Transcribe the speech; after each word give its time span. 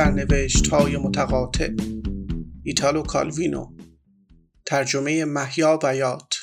سرنوشت 0.00 0.68
های 0.68 0.96
متقاطع. 0.96 1.70
ایتالو 2.64 3.02
کالوینو. 3.02 3.76
ترجمه 4.66 5.24
محیا 5.24 5.76
بیات 5.76 6.34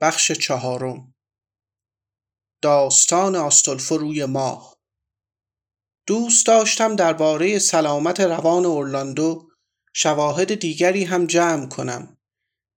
بخش 0.00 0.32
چهارم. 0.32 1.14
داستان 2.62 3.36
آستولفو 3.36 3.96
روی 3.96 4.24
ماه. 4.24 4.76
دوست 6.06 6.46
داشتم 6.46 6.96
درباره 6.96 7.58
سلامت 7.58 8.20
روان 8.20 8.66
اورلاندو 8.66 9.48
شواهد 9.94 10.54
دیگری 10.54 11.04
هم 11.04 11.26
جمع 11.26 11.68
کنم. 11.68 12.18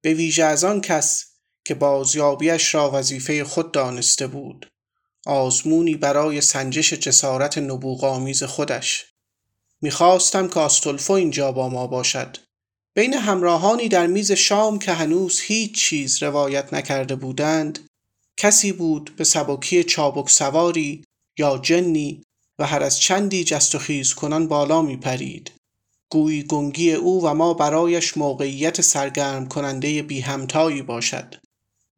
به 0.03 0.13
ویژه 0.13 0.43
از 0.43 0.63
آن 0.63 0.81
کس 0.81 1.25
که 1.65 1.75
بازیابیش 1.75 2.75
را 2.75 2.91
وظیفه 2.91 3.43
خود 3.43 3.71
دانسته 3.71 4.27
بود. 4.27 4.71
آزمونی 5.25 5.95
برای 5.95 6.41
سنجش 6.41 6.93
جسارت 6.93 7.57
نبوغ 7.57 8.03
خودش. 8.45 9.10
می‌خواستم 9.81 10.47
که 10.47 10.59
آستولفو 10.59 11.13
اینجا 11.13 11.51
با 11.51 11.69
ما 11.69 11.87
باشد 11.87 12.37
بین 12.95 13.13
همراهانی 13.13 13.89
در 13.89 14.07
میز 14.07 14.31
شام 14.31 14.79
که 14.79 14.91
هنوز 14.91 15.39
هیچ 15.39 15.75
چیز 15.75 16.23
روایت 16.23 16.73
نکرده 16.73 17.15
بودند 17.15 17.79
کسی 18.37 18.71
بود 18.71 19.15
به 19.15 19.23
سبکی 19.23 19.83
چابک 19.83 20.29
سواری 20.29 21.03
یا 21.37 21.57
جنی 21.57 22.23
و 22.59 22.65
هر 22.65 22.83
از 22.83 22.99
چندی 22.99 23.43
جست 23.43 23.75
و 23.75 23.79
خیز 23.79 24.13
کنان 24.13 24.47
بالا 24.47 24.81
می 24.81 24.97
پرید. 24.97 25.51
گویی 26.09 26.43
گنگی 26.43 26.93
او 26.93 27.25
و 27.25 27.33
ما 27.33 27.53
برایش 27.53 28.17
موقعیت 28.17 28.81
سرگرم 28.81 29.47
کننده 29.47 30.01
بی 30.01 30.19
همتایی 30.19 30.81
باشد. 30.81 31.35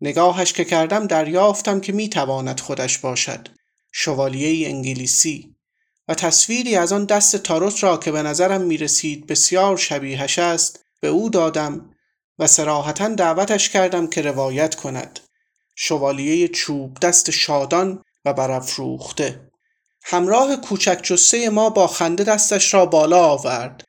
نگاهش 0.01 0.53
که 0.53 0.65
کردم 0.65 1.07
دریافتم 1.07 1.79
که 1.79 1.91
می 1.91 2.09
تواند 2.09 2.59
خودش 2.59 2.97
باشد. 2.97 3.47
شوالیه 3.91 4.67
انگلیسی 4.67 5.52
و 6.07 6.13
تصویری 6.13 6.75
از 6.75 6.93
آن 6.93 7.05
دست 7.05 7.35
تاروت 7.35 7.83
را 7.83 7.97
که 7.97 8.11
به 8.11 8.23
نظرم 8.23 8.61
می 8.61 8.77
رسید 8.77 9.27
بسیار 9.27 9.77
شبیهش 9.77 10.39
است 10.39 10.79
به 11.01 11.07
او 11.07 11.29
دادم 11.29 11.89
و 12.39 12.47
سراحتا 12.47 13.07
دعوتش 13.07 13.69
کردم 13.69 14.07
که 14.07 14.21
روایت 14.21 14.75
کند. 14.75 15.19
شوالیه 15.75 16.47
چوب 16.47 16.99
دست 16.99 17.31
شادان 17.31 18.03
و 18.25 18.33
برافروخته. 18.33 19.51
همراه 20.03 20.55
کوچک 20.55 20.99
جسه 21.03 21.49
ما 21.49 21.69
با 21.69 21.87
خنده 21.87 22.23
دستش 22.23 22.73
را 22.73 22.85
بالا 22.85 23.25
آورد. 23.25 23.83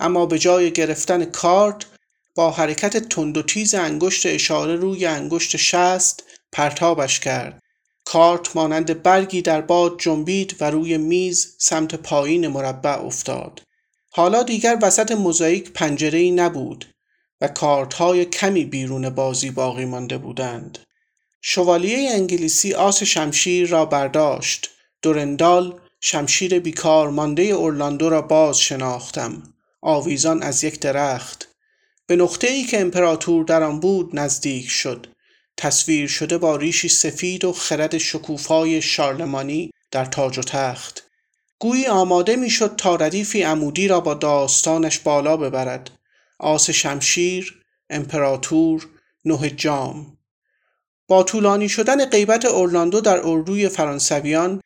اما 0.00 0.26
به 0.26 0.38
جای 0.38 0.72
گرفتن 0.72 1.24
کارت 1.24 1.86
با 2.34 2.50
حرکت 2.50 2.96
تند 3.08 3.36
و 3.36 3.42
تیز 3.42 3.74
انگشت 3.74 4.26
اشاره 4.26 4.76
روی 4.76 5.06
انگشت 5.06 5.56
شست 5.56 6.22
پرتابش 6.52 7.20
کرد. 7.20 7.62
کارت 8.12 8.56
مانند 8.56 9.02
برگی 9.02 9.42
در 9.42 9.60
باد 9.60 10.00
جنبید 10.00 10.56
و 10.60 10.70
روی 10.70 10.98
میز 10.98 11.54
سمت 11.58 11.94
پایین 11.94 12.48
مربع 12.48 13.04
افتاد. 13.04 13.62
حالا 14.10 14.42
دیگر 14.42 14.78
وسط 14.82 15.12
موزاییک 15.12 15.72
پنجره 15.72 16.30
نبود 16.30 16.94
و 17.40 17.48
کارت 17.48 17.94
های 17.94 18.24
کمی 18.24 18.64
بیرون 18.64 19.10
بازی 19.10 19.50
باقی 19.50 19.84
مانده 19.84 20.18
بودند. 20.18 20.78
شوالیه 21.42 22.10
انگلیسی 22.10 22.74
آس 22.74 23.02
شمشیر 23.02 23.68
را 23.68 23.84
برداشت. 23.84 24.70
دورندال 25.02 25.80
شمشیر 26.00 26.58
بیکار 26.58 27.10
مانده 27.10 27.42
اورلاندو 27.42 28.08
را 28.08 28.22
باز 28.22 28.60
شناختم. 28.60 29.42
آویزان 29.82 30.42
از 30.42 30.64
یک 30.64 30.80
درخت. 30.80 31.48
به 32.06 32.16
نقطه 32.16 32.46
ای 32.48 32.64
که 32.64 32.80
امپراتور 32.80 33.44
در 33.44 33.62
آن 33.62 33.80
بود 33.80 34.10
نزدیک 34.18 34.68
شد. 34.68 35.06
تصویر 35.60 36.08
شده 36.08 36.38
با 36.38 36.56
ریشی 36.56 36.88
سفید 36.88 37.44
و 37.44 37.52
خرد 37.52 37.98
شکوفای 37.98 38.82
شارلمانی 38.82 39.70
در 39.90 40.04
تاج 40.04 40.38
و 40.38 40.42
تخت. 40.42 41.10
گویی 41.58 41.86
آماده 41.86 42.36
می‌شد 42.36 42.76
تا 42.76 42.96
ردیفی 42.96 43.42
عمودی 43.42 43.88
را 43.88 44.00
با 44.00 44.14
داستانش 44.14 44.98
بالا 44.98 45.36
ببرد. 45.36 45.90
آس 46.38 46.70
شمشیر 46.70 47.62
امپراتور 47.90 48.88
نه 49.24 49.50
جام. 49.50 50.18
با 51.08 51.22
طولانی 51.22 51.68
شدن 51.68 52.04
غیبت 52.04 52.44
اورلاندو 52.44 53.00
در 53.00 53.26
اردوی 53.26 53.68
فرانسویان 53.68 54.60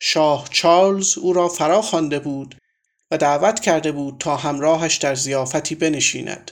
شاه 0.00 0.48
چارلز 0.50 1.18
او 1.18 1.32
را 1.32 1.48
فرا 1.48 1.82
خوانده 1.82 2.18
بود 2.18 2.56
و 3.10 3.18
دعوت 3.18 3.60
کرده 3.60 3.92
بود 3.92 4.16
تا 4.18 4.36
همراهش 4.36 4.96
در 4.96 5.14
زیافتی 5.14 5.74
بنشیند. 5.74 6.50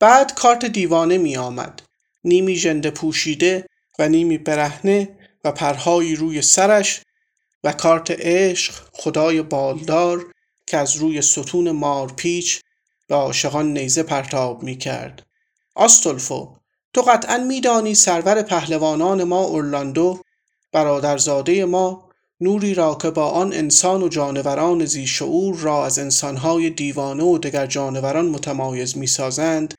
بعد 0.00 0.34
کارت 0.34 0.64
دیوانه 0.64 1.18
می 1.18 1.36
آمد 1.36 1.82
نیمی 2.24 2.56
ژنده 2.56 2.90
پوشیده 2.90 3.66
و 3.98 4.08
نیمی 4.08 4.38
برهنه 4.38 5.18
و 5.44 5.52
پرهایی 5.52 6.16
روی 6.16 6.42
سرش 6.42 7.02
و 7.64 7.72
کارت 7.72 8.10
عشق 8.10 8.74
خدای 8.92 9.42
بالدار 9.42 10.32
که 10.66 10.76
از 10.76 10.96
روی 10.96 11.22
ستون 11.22 11.70
مارپیچ 11.70 12.60
به 13.08 13.14
عاشقان 13.14 13.72
نیزه 13.72 14.02
پرتاب 14.02 14.62
می 14.62 14.76
کرد. 14.76 15.26
آستولفو 15.74 16.48
تو 16.92 17.02
قطعا 17.02 17.38
میدانی 17.38 17.94
سرور 17.94 18.42
پهلوانان 18.42 19.24
ما 19.24 19.40
اورلاندو 19.40 20.20
برادرزاده 20.72 21.64
ما 21.64 22.08
نوری 22.40 22.74
را 22.74 22.94
که 22.94 23.10
با 23.10 23.30
آن 23.30 23.52
انسان 23.52 24.02
و 24.02 24.08
جانوران 24.08 24.84
زی 24.84 25.06
شعور 25.06 25.56
را 25.56 25.86
از 25.86 25.98
انسانهای 25.98 26.70
دیوانه 26.70 27.24
و 27.24 27.38
دگر 27.38 27.66
جانوران 27.66 28.26
متمایز 28.26 28.96
می‌سازند 28.96 29.74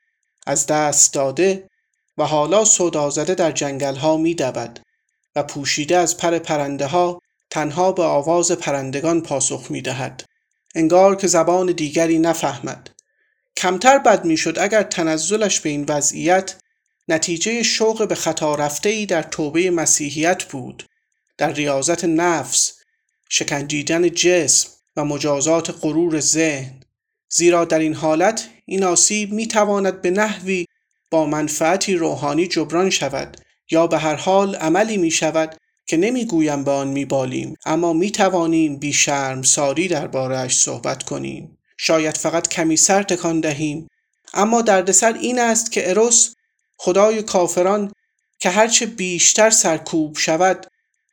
از 0.46 0.66
دست 0.66 1.14
داده 1.14 1.70
و 2.18 2.24
حالا 2.24 2.64
صدا 2.64 3.10
زده 3.10 3.34
در 3.34 3.52
جنگل 3.52 3.94
ها 3.94 4.16
می 4.16 4.36
و 5.36 5.42
پوشیده 5.42 5.96
از 5.96 6.16
پر 6.16 6.38
پرنده 6.38 6.86
ها 6.86 7.20
تنها 7.50 7.92
به 7.92 8.02
آواز 8.02 8.52
پرندگان 8.52 9.22
پاسخ 9.22 9.70
می 9.70 9.82
دهد. 9.82 10.24
انگار 10.74 11.16
که 11.16 11.26
زبان 11.26 11.66
دیگری 11.66 12.18
نفهمد. 12.18 12.90
کمتر 13.56 13.98
بد 13.98 14.24
می 14.24 14.36
شد 14.36 14.58
اگر 14.58 14.82
تنزلش 14.82 15.60
به 15.60 15.68
این 15.68 15.84
وضعیت 15.88 16.54
نتیجه 17.08 17.62
شوق 17.62 18.08
به 18.08 18.14
خطا 18.14 18.54
رفته 18.54 18.88
ای 18.88 19.06
در 19.06 19.22
توبه 19.22 19.70
مسیحیت 19.70 20.44
بود 20.44 20.86
در 21.38 21.52
ریاضت 21.52 22.04
نفس 22.04 22.72
شکنجیدن 23.28 24.08
جسم 24.08 24.68
و 24.96 25.04
مجازات 25.04 25.74
غرور 25.82 26.20
ذهن 26.20 26.80
زیرا 27.28 27.64
در 27.64 27.78
این 27.78 27.94
حالت 27.94 28.48
این 28.66 28.84
آسیب 28.84 29.32
می 29.32 29.48
تواند 29.48 30.02
به 30.02 30.10
نحوی 30.10 30.66
با 31.14 31.26
منفعتی 31.26 31.96
روحانی 31.96 32.46
جبران 32.46 32.90
شود 32.90 33.36
یا 33.70 33.86
به 33.86 33.98
هر 33.98 34.14
حال 34.14 34.54
عملی 34.54 34.96
می 34.96 35.10
شود 35.10 35.56
که 35.86 35.96
نمی‌گویم 35.96 36.64
به 36.64 36.70
آن 36.70 36.88
میبالیم 36.88 37.54
اما 37.66 37.92
می 37.92 38.10
توانیم 38.10 38.76
بی 38.76 38.92
شرم 38.92 39.42
ساری 39.42 39.88
دربارهاش 39.88 40.56
صحبت 40.56 41.02
کنیم. 41.02 41.58
شاید 41.76 42.16
فقط 42.16 42.48
کمی 42.48 42.76
سر 42.76 43.02
تکان 43.02 43.40
دهیم 43.40 43.88
اما 44.32 44.62
دردسر 44.62 45.12
این 45.12 45.38
است 45.38 45.72
که 45.72 45.90
اروس 45.90 46.34
خدای 46.76 47.22
کافران 47.22 47.92
که 48.38 48.50
هرچه 48.50 48.86
بیشتر 48.86 49.50
سرکوب 49.50 50.18
شود 50.18 50.66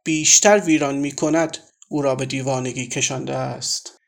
بیشتر 0.04 0.60
ویران 0.60 0.96
می 0.96 1.12
کند 1.12 1.58
او 1.90 2.02
را 2.02 2.16
به 2.16 2.26
دیوانگی 2.26 2.88
کشانده 2.88 3.36
است. 3.36 4.00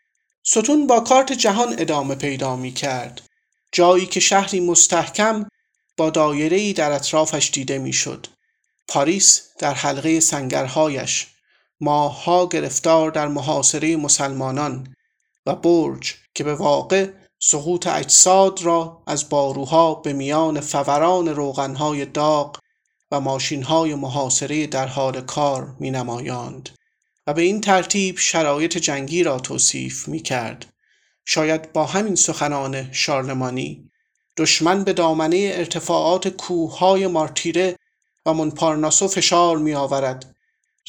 ستون 0.43 0.87
با 0.87 0.99
کارت 0.99 1.33
جهان 1.33 1.75
ادامه 1.77 2.15
پیدا 2.15 2.55
می 2.55 2.71
کرد. 2.71 3.21
جایی 3.71 4.05
که 4.05 4.19
شهری 4.19 4.59
مستحکم 4.59 5.45
با 5.97 6.09
دایره 6.09 6.73
در 6.73 6.91
اطرافش 6.91 7.49
دیده 7.53 7.77
می 7.77 7.93
شد 7.93 8.27
پاریس 8.87 9.41
در 9.59 9.73
حلقه 9.73 10.19
سنگرهایش 10.19 11.27
ماهها 11.79 12.47
گرفتار 12.47 13.11
در 13.11 13.27
محاصره 13.27 13.95
مسلمانان 13.95 14.95
و 15.45 15.55
برج 15.55 16.15
که 16.35 16.43
به 16.43 16.55
واقع 16.55 17.09
سقوط 17.39 17.87
اجساد 17.87 18.61
را 18.61 19.03
از 19.07 19.29
باروها 19.29 19.95
به 19.95 20.13
میان 20.13 20.59
فوران 20.59 21.27
روغنهای 21.27 22.05
داغ 22.05 22.59
و 23.11 23.19
ماشینهای 23.19 23.95
محاصره 23.95 24.67
در 24.67 24.87
حال 24.87 25.21
کار 25.21 25.75
می 25.79 25.91
نمایاند 25.91 26.69
و 27.27 27.33
به 27.33 27.41
این 27.41 27.61
ترتیب 27.61 28.17
شرایط 28.17 28.77
جنگی 28.77 29.23
را 29.23 29.39
توصیف 29.39 30.07
می 30.07 30.19
کرد. 30.19 30.65
شاید 31.25 31.73
با 31.73 31.85
همین 31.85 32.15
سخنان 32.15 32.91
شارلمانی 32.91 33.91
دشمن 34.37 34.83
به 34.83 34.93
دامنه 34.93 35.51
ارتفاعات 35.53 36.27
کوههای 36.27 37.07
مارتیره 37.07 37.75
و 38.25 38.33
منپارناسو 38.33 39.07
فشار 39.07 39.57
می 39.57 39.73
آورد. 39.73 40.35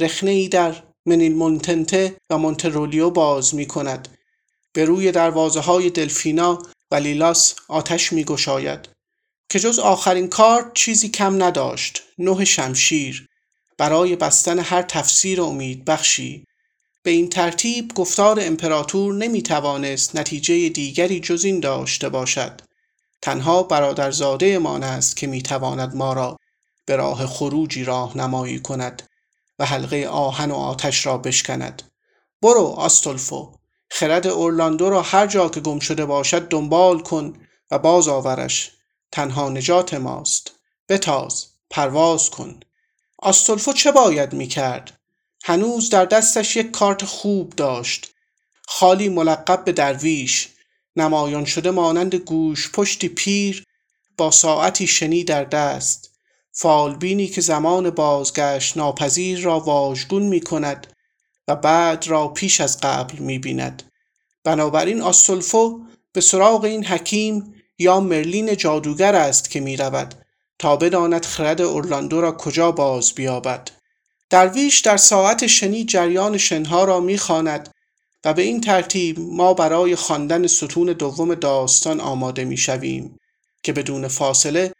رخنه 0.00 0.31
ای 0.31 0.49
در 0.49 0.82
منیل 1.06 1.37
مونتنته 1.37 2.17
و 2.31 2.38
مونترولیو 2.38 3.11
باز 3.11 3.55
می 3.55 3.67
کند 3.67 4.08
به 4.73 4.85
روی 4.85 5.12
دروازه 5.12 5.61
های 5.61 5.91
دلفینا 5.91 6.58
و 6.91 6.94
لیلاس 6.94 7.55
آتش 7.69 8.12
می 8.12 8.25
گشاید 8.25 8.88
که 9.49 9.61
جز 9.61 9.79
آخرین 9.79 10.29
کار 10.29 10.70
چیزی 10.75 11.08
کم 11.08 11.43
نداشت. 11.43 12.02
نه 12.19 12.44
شمشیر. 12.44 13.29
برای 13.79 14.17
بستن 14.17 14.58
هر 14.58 14.82
تفسیر 14.82 15.43
امید 15.43 15.85
بخشی. 15.85 16.46
به 17.02 17.11
این 17.11 17.29
ترتیب 17.29 17.93
گفتار 17.94 18.38
امپراتور 18.41 19.14
نمی 19.14 19.43
توانست 19.43 20.17
نتیجه 20.17 20.69
دیگری 20.69 21.20
جز 21.20 21.44
این 21.44 21.61
داشته 21.61 22.08
باشد. 22.08 22.61
تنها 23.24 23.62
برادرزاده 23.62 24.58
مان 24.58 24.82
است 24.82 25.16
که 25.16 25.26
می 25.26 25.42
تواند 25.42 25.96
ما 25.96 26.12
را 26.12 26.38
به 26.86 26.96
راه 26.96 27.26
خروجی 27.26 27.84
راه 27.84 28.18
نمایی 28.18 28.58
کند 28.58 29.02
و 29.58 29.64
حلقه 29.64 30.06
آهن 30.06 30.50
و 30.50 30.54
آتش 30.54 31.06
را 31.06 31.18
بشکند. 31.18 31.82
برو 32.42 32.66
آستولفو. 32.66 33.54
خرد 33.90 34.26
اورلاندو 34.26 34.90
را 34.90 35.02
هر 35.02 35.26
جا 35.26 35.48
که 35.48 35.60
گم 35.60 35.78
شده 35.78 36.04
باشد 36.06 36.48
دنبال 36.48 37.02
کن 37.02 37.34
و 37.70 37.78
باز 37.78 38.08
آورش. 38.08 38.70
تنها 39.12 39.48
نجات 39.48 39.94
ماست. 39.94 40.50
بتاز 40.88 41.46
پرواز 41.70 42.30
کن. 42.30 42.60
آستولفو 43.18 43.72
چه 43.72 43.92
باید 43.92 44.32
می 44.32 44.46
کرد؟ 44.46 45.00
هنوز 45.44 45.90
در 45.90 46.04
دستش 46.04 46.56
یک 46.56 46.70
کارت 46.70 47.04
خوب 47.04 47.52
داشت. 47.56 48.10
خالی 48.66 49.08
ملقب 49.08 49.64
به 49.64 49.72
درویش. 49.72 50.48
نمایان 50.96 51.44
شده 51.44 51.70
مانند 51.70 52.14
گوش 52.14 52.70
پشتی 52.73 53.08
پیر 53.08 53.64
با 54.19 54.31
ساعتی 54.31 54.87
شنی 54.87 55.25
در 55.25 55.44
دست 55.44 56.11
فالبینی 56.52 57.26
که 57.26 57.41
زمان 57.41 57.91
بازگشت 57.91 58.76
ناپذیر 58.76 59.41
را 59.41 59.61
واژگون 59.61 60.23
می 60.23 60.41
کند 60.41 60.87
و 61.49 61.56
بعد 61.56 62.06
را 62.06 62.29
پیش 62.29 62.61
از 62.61 62.81
قبل 62.81 63.19
می 63.19 63.38
بیند. 63.38 63.82
بنابراین 64.44 65.02
آستولفو 65.02 65.81
به 66.12 66.20
سراغ 66.20 66.64
این 66.64 66.85
حکیم 66.85 67.55
یا 67.79 68.00
مرلین 68.00 68.56
جادوگر 68.56 69.14
است 69.14 69.50
که 69.50 69.61
می 69.61 69.76
رود 69.76 70.14
تا 70.58 70.76
بداند 70.76 71.25
خرد 71.25 71.61
اورلاندو 71.61 72.20
را 72.20 72.32
کجا 72.32 72.73
باز 72.73 73.12
بیابد. 73.14 73.70
درویش 74.31 74.79
در 74.79 74.96
ساعت 74.96 75.46
شنی 75.46 75.85
جریان 75.85 76.38
شنها 76.38 76.85
را 76.85 77.00
می‌خواند 77.00 77.73
و 78.24 78.34
به 78.34 78.42
این 78.42 78.60
ترتیب 78.60 79.18
ما 79.20 79.54
برای 79.54 79.96
خواندن 79.96 80.46
ستون 80.46 80.86
دوم 80.86 81.34
داستان 81.34 82.00
آماده 82.00 82.44
می‌شویم 82.44 83.18
که 83.62 83.72
بدون 83.72 84.08
فاصله 84.08 84.72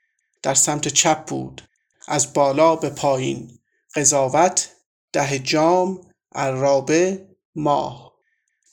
در 0.43 0.55
سمت 0.55 0.89
چپ 0.89 1.25
بود 1.25 1.69
از 2.09 2.33
بالا 2.33 2.77
به 2.77 2.91
پایین. 2.91 3.59
قضاوت 3.95 4.69
ده 5.13 5.39
جام 5.39 6.01
عرابه 6.35 7.27
ماه. 7.55 8.13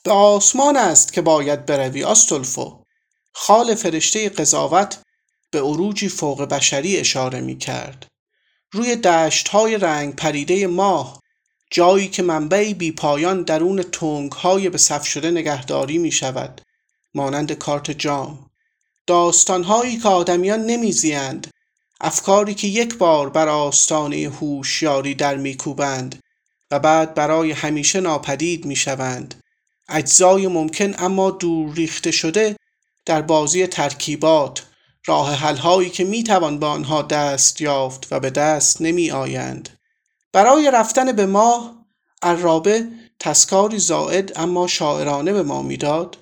به 0.03 0.11
آسمان 0.11 0.77
است 0.77 1.13
که 1.13 1.21
باید 1.21 1.65
بروی 1.65 2.03
آستولفو. 2.03 2.83
خال 3.33 3.75
فرشته 3.75 4.29
قضاوت 4.29 4.99
به 5.51 5.61
عروجی 5.61 6.09
فوق 6.09 6.41
بشری 6.41 6.97
اشاره 6.97 7.41
می 7.41 7.57
کرد. 7.57 8.07
روی 8.71 8.95
دشت 8.95 9.47
های 9.47 9.77
رنگ 9.77 10.15
پریده 10.15 10.67
ماه 10.67 11.20
جایی 11.71 12.07
که 12.07 12.23
منبعی 12.23 12.73
بی 12.73 12.91
پایان 12.91 13.43
درون 13.43 13.81
تونگ 13.81 14.31
های 14.31 14.69
به 14.69 14.77
صف 14.77 15.07
شده 15.07 15.31
نگهداری 15.31 15.97
می 15.97 16.11
شود. 16.11 16.61
مانند 17.13 17.51
کارت 17.51 17.91
جام. 17.91 18.49
داستان 19.07 19.63
هایی 19.63 19.97
که 19.97 20.07
آدمیان 20.07 20.65
نمیزیند. 20.65 21.47
افکاری 22.01 22.53
که 22.53 22.67
یک 22.67 22.97
بار 22.97 23.29
بر 23.29 23.49
آستانه 23.49 24.31
هوشیاری 24.41 25.15
در 25.15 25.35
میکوبند 25.35 26.23
و 26.71 26.79
بعد 26.79 27.13
برای 27.13 27.51
همیشه 27.51 27.99
ناپدید 27.99 28.65
می‌شوند. 28.65 29.43
اجزای 29.89 30.47
ممکن 30.47 30.95
اما 30.97 31.31
دور 31.31 31.73
ریخته 31.73 32.11
شده 32.11 32.55
در 33.05 33.21
بازی 33.21 33.67
ترکیبات 33.67 34.63
راه 35.05 35.35
حلهایی 35.35 35.89
که 35.89 36.03
می‌توان 36.03 36.59
به 36.59 36.65
آنها 36.65 37.01
دست 37.01 37.61
یافت 37.61 38.07
و 38.11 38.19
به 38.19 38.29
دست 38.29 38.81
نمی 38.81 39.11
آیند. 39.11 39.80
برای 40.33 40.71
رفتن 40.71 41.11
به 41.11 41.25
ماه 41.25 41.85
عرابه 42.21 42.87
تذکاری 43.19 43.79
زائد 43.79 44.39
اما 44.39 44.67
شاعرانه 44.67 45.33
به 45.33 45.43
ما 45.43 45.61
می‌داد. 45.61 46.17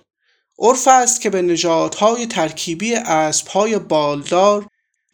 عرف 0.59 0.87
است 0.87 1.21
که 1.21 1.29
به 1.29 1.41
نژادهای 1.41 2.25
ترکیبی 2.25 2.95
اسبهای 2.95 3.79
بالدار 3.79 4.67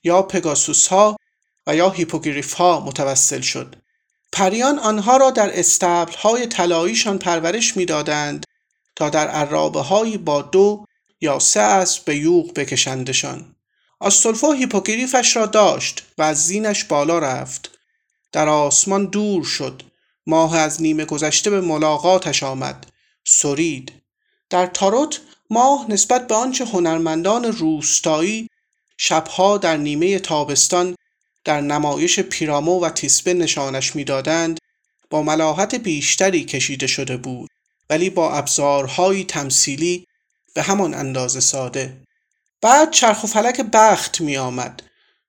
یا 0.04 0.22
پگاسوس 0.22 0.88
ها 0.88 1.18
و 1.68 1.76
یا 1.76 1.90
هیپوگریف 1.90 2.54
ها 2.54 2.80
متوسل 2.80 3.42
شد. 3.42 3.76
پریان 4.32 4.80
آنها 4.80 5.18
را 5.18 5.32
در 5.32 5.60
استبل 5.60 6.14
های 6.14 6.48
طلاییشان 6.48 7.18
پرورش 7.18 7.78
می‌دادند 7.78 8.46
تا 8.96 9.10
در 9.10 9.28
عرابه 9.28 9.82
هایی 9.82 10.18
با 10.18 10.42
دو 10.42 10.86
یا 11.22 11.40
سه 11.40 11.60
اسب 11.60 12.06
به 12.06 12.16
یوغ 12.16 12.54
بکشندشان. 12.54 13.56
آستولفو 14.00 14.52
هیپوگریفش 14.52 15.36
را 15.36 15.46
داشت 15.46 16.04
و 16.18 16.24
از 16.24 16.46
زینش 16.46 16.84
بالا 16.84 17.20
رفت. 17.20 17.75
در 18.36 18.50
آسمان 18.50 19.06
دور 19.06 19.44
شد. 19.44 19.84
ماه 20.28 20.58
از 20.58 20.82
نیمه 20.82 21.06
گذشته 21.06 21.50
به 21.50 21.62
ملاقاتش 21.62 22.44
آمد. 22.44 22.86
سرید 23.24 23.92
در 24.50 24.66
تاروت 24.66 25.22
ماه 25.50 25.86
نسبت 25.90 26.28
به 26.28 26.36
آنچه 26.36 26.66
هنرمندان 26.66 27.46
روستایی 27.46 28.50
شبها 28.98 29.58
در 29.58 29.78
نیمه 29.78 30.20
تابستان 30.20 30.96
در 31.46 31.62
نمایش 31.62 32.20
پیرامو 32.20 32.80
و 32.80 32.90
تیسبه 32.90 33.34
نشانش 33.34 33.96
می‌دادند 33.96 34.60
با 35.10 35.24
ملاحت 35.24 35.76
بیشتری 35.76 36.44
کشیده 36.44 36.88
شده 36.88 37.18
بود 37.18 37.50
ولی 37.90 38.10
با 38.10 38.34
ابزارهایی 38.34 39.24
تمثیلی 39.24 40.08
به 40.54 40.62
همان 40.62 40.94
اندازه 40.94 41.40
ساده. 41.40 41.98
بعد 42.62 42.92
چرخ 42.92 43.24
و 43.24 43.28
فلک 43.28 43.62
بخت 43.62 44.22
می 44.22 44.38
آمد 44.38 44.82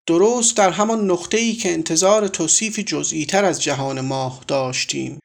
درست 0.07 0.57
در 0.57 0.71
همان 0.71 1.11
نقطه 1.11 1.39
ای 1.39 1.53
که 1.53 1.73
انتظار 1.73 2.29
توصیفی 2.29 2.83
جزئی 2.83 3.27
تر 3.27 3.45
از 3.45 3.63
جهان 3.63 4.01
ماه 4.01 4.45
داشتیم. 4.49 5.21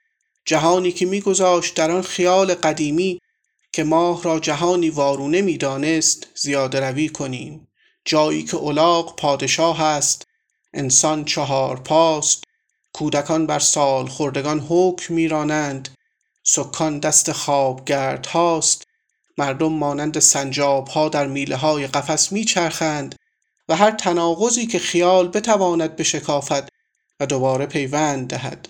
جهانی 0.46 0.92
که 0.92 1.06
میگذاشت 1.06 1.76
در 1.76 1.92
آن 1.92 2.02
خیال 2.02 2.54
قدیمی 2.54 3.20
که 3.74 3.84
ماه 3.84 4.24
را 4.24 4.40
جهانی 4.40 4.90
وارونه 4.90 5.42
می‌دانست 5.42 6.28
زیاده 6.36 6.80
روی 6.80 7.10
کنیم. 7.10 7.68
جایی 8.06 8.44
که 8.44 8.58
اولاق 8.58 9.16
پادشاه 9.16 9.82
است 9.82 10.24
انسان 10.74 11.26
چهار 11.26 11.80
پاست 11.80 12.44
کودکان 12.94 13.46
بر 13.48 13.60
سال 13.60 14.08
خوردگان 14.08 14.60
حکم 14.60 15.14
میرانند 15.14 15.90
سکان 16.44 17.00
دست 17.00 17.32
خوابگرد 17.32 18.26
هاست 18.26 18.84
مردم 19.38 19.72
مانند 19.72 20.20
سنجاب 20.20 20.88
ها 20.88 21.10
در 21.10 21.28
میله 21.28 21.56
های 21.56 21.88
قفس 21.88 22.32
میچرخند 22.32 23.16
و 23.72 23.76
هر 23.76 23.92
تناقضی 23.92 24.68
که 24.68 24.80
خیال 24.80 25.28
بتواند 25.28 25.96
بشکافد 25.96 26.70
و 27.20 27.26
دوباره 27.26 27.66
پیوند 27.66 28.28
دهد. 28.28 28.70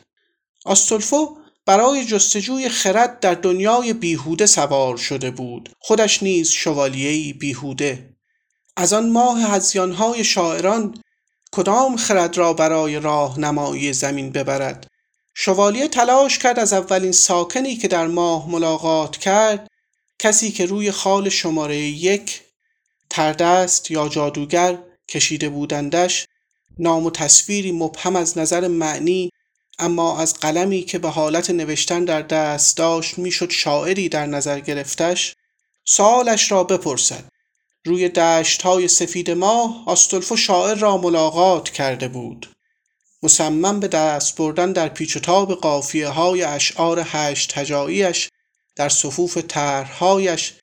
آستولفو 0.66 1.38
برای 1.66 2.06
جستجوی 2.06 2.70
خرد 2.70 3.20
در 3.20 3.34
دنیای 3.34 3.94
بیهوده 3.94 4.46
سوار 4.46 4.98
شده 4.98 5.32
بود. 5.32 5.70
خودش 5.80 6.24
نیز 6.24 6.50
شوالیهی 6.50 7.34
بیهوده. 7.34 8.16
از 8.78 8.94
آن 8.94 9.10
ماه 9.10 9.42
هزیانهای 9.42 10.24
شاعران 10.24 11.02
کدام 11.52 11.98
خرد 11.98 12.38
را 12.38 12.54
برای 12.54 13.00
راه 13.00 13.40
نمایی 13.40 13.94
زمین 13.94 14.32
ببرد؟ 14.32 14.88
شوالیه 15.36 15.88
تلاش 15.88 16.40
کرد 16.40 16.60
از 16.60 16.74
اولین 16.74 17.12
ساکنی 17.12 17.76
که 17.76 17.88
در 17.88 18.08
ماه 18.08 18.50
ملاقات 18.50 19.18
کرد 19.18 19.68
کسی 20.20 20.52
که 20.52 20.66
روی 20.66 20.92
خال 20.92 21.30
شماره 21.30 21.78
یک 21.78 22.42
تردست 23.10 23.92
یا 23.92 24.10
جادوگر 24.10 24.78
کشیده 25.12 25.50
بودندش 25.50 26.28
نام 26.80 27.06
و 27.06 27.12
تصویری 27.12 27.72
مبهم 27.72 28.16
از 28.16 28.38
نظر 28.38 28.68
معنی 28.68 29.32
اما 29.80 30.20
از 30.20 30.34
قلمی 30.34 30.82
که 30.82 31.00
به 31.00 31.10
حالت 31.10 31.50
نوشتن 31.50 32.06
در 32.06 32.22
دست 32.22 32.78
داشت 32.78 33.18
می‌شد 33.18 33.52
شاعری 33.52 34.10
در 34.10 34.26
نظر 34.26 34.60
گرفتش 34.60 35.36
سوالش 35.86 36.52
را 36.52 36.64
بپرسد. 36.64 37.24
روی 37.86 38.10
دشت 38.10 38.62
های 38.62 38.88
سفید 38.88 39.32
ماه 39.32 39.84
آستولفو 39.86 40.38
شاعر 40.38 40.76
را 40.76 40.98
ملاقات 40.98 41.70
کرده 41.70 42.08
بود. 42.08 42.50
مصمم 43.24 43.80
به 43.80 43.88
دست 43.88 44.36
بردن 44.36 44.72
در 44.72 44.90
پیچ 44.90 45.16
و 45.16 45.20
تاب 45.20 45.54
قافیه 45.54 46.08
های 46.08 46.44
اشعار 46.44 47.04
هشت 47.06 47.58
هجاییش 47.58 48.30
در 48.76 48.90
صفوف 48.90 49.38
طرحهایش 49.38 50.54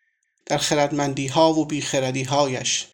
در 0.47 0.59
خردمندی 0.59 1.27
ها 1.27 1.53
و 1.53 1.65
بیخردی 1.65 2.23
هایش 2.23 2.87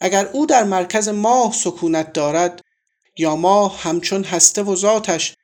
اگر 0.00 0.26
او 0.26 0.46
در 0.46 0.64
مرکز 0.64 1.08
ماه 1.08 1.52
سکونت 1.52 2.12
دارد 2.12 2.60
یا 3.18 3.36
ماه 3.36 3.82
همچون 3.82 4.24
هسته 4.24 4.62
و 4.62 4.76
ذاتش 4.76 5.34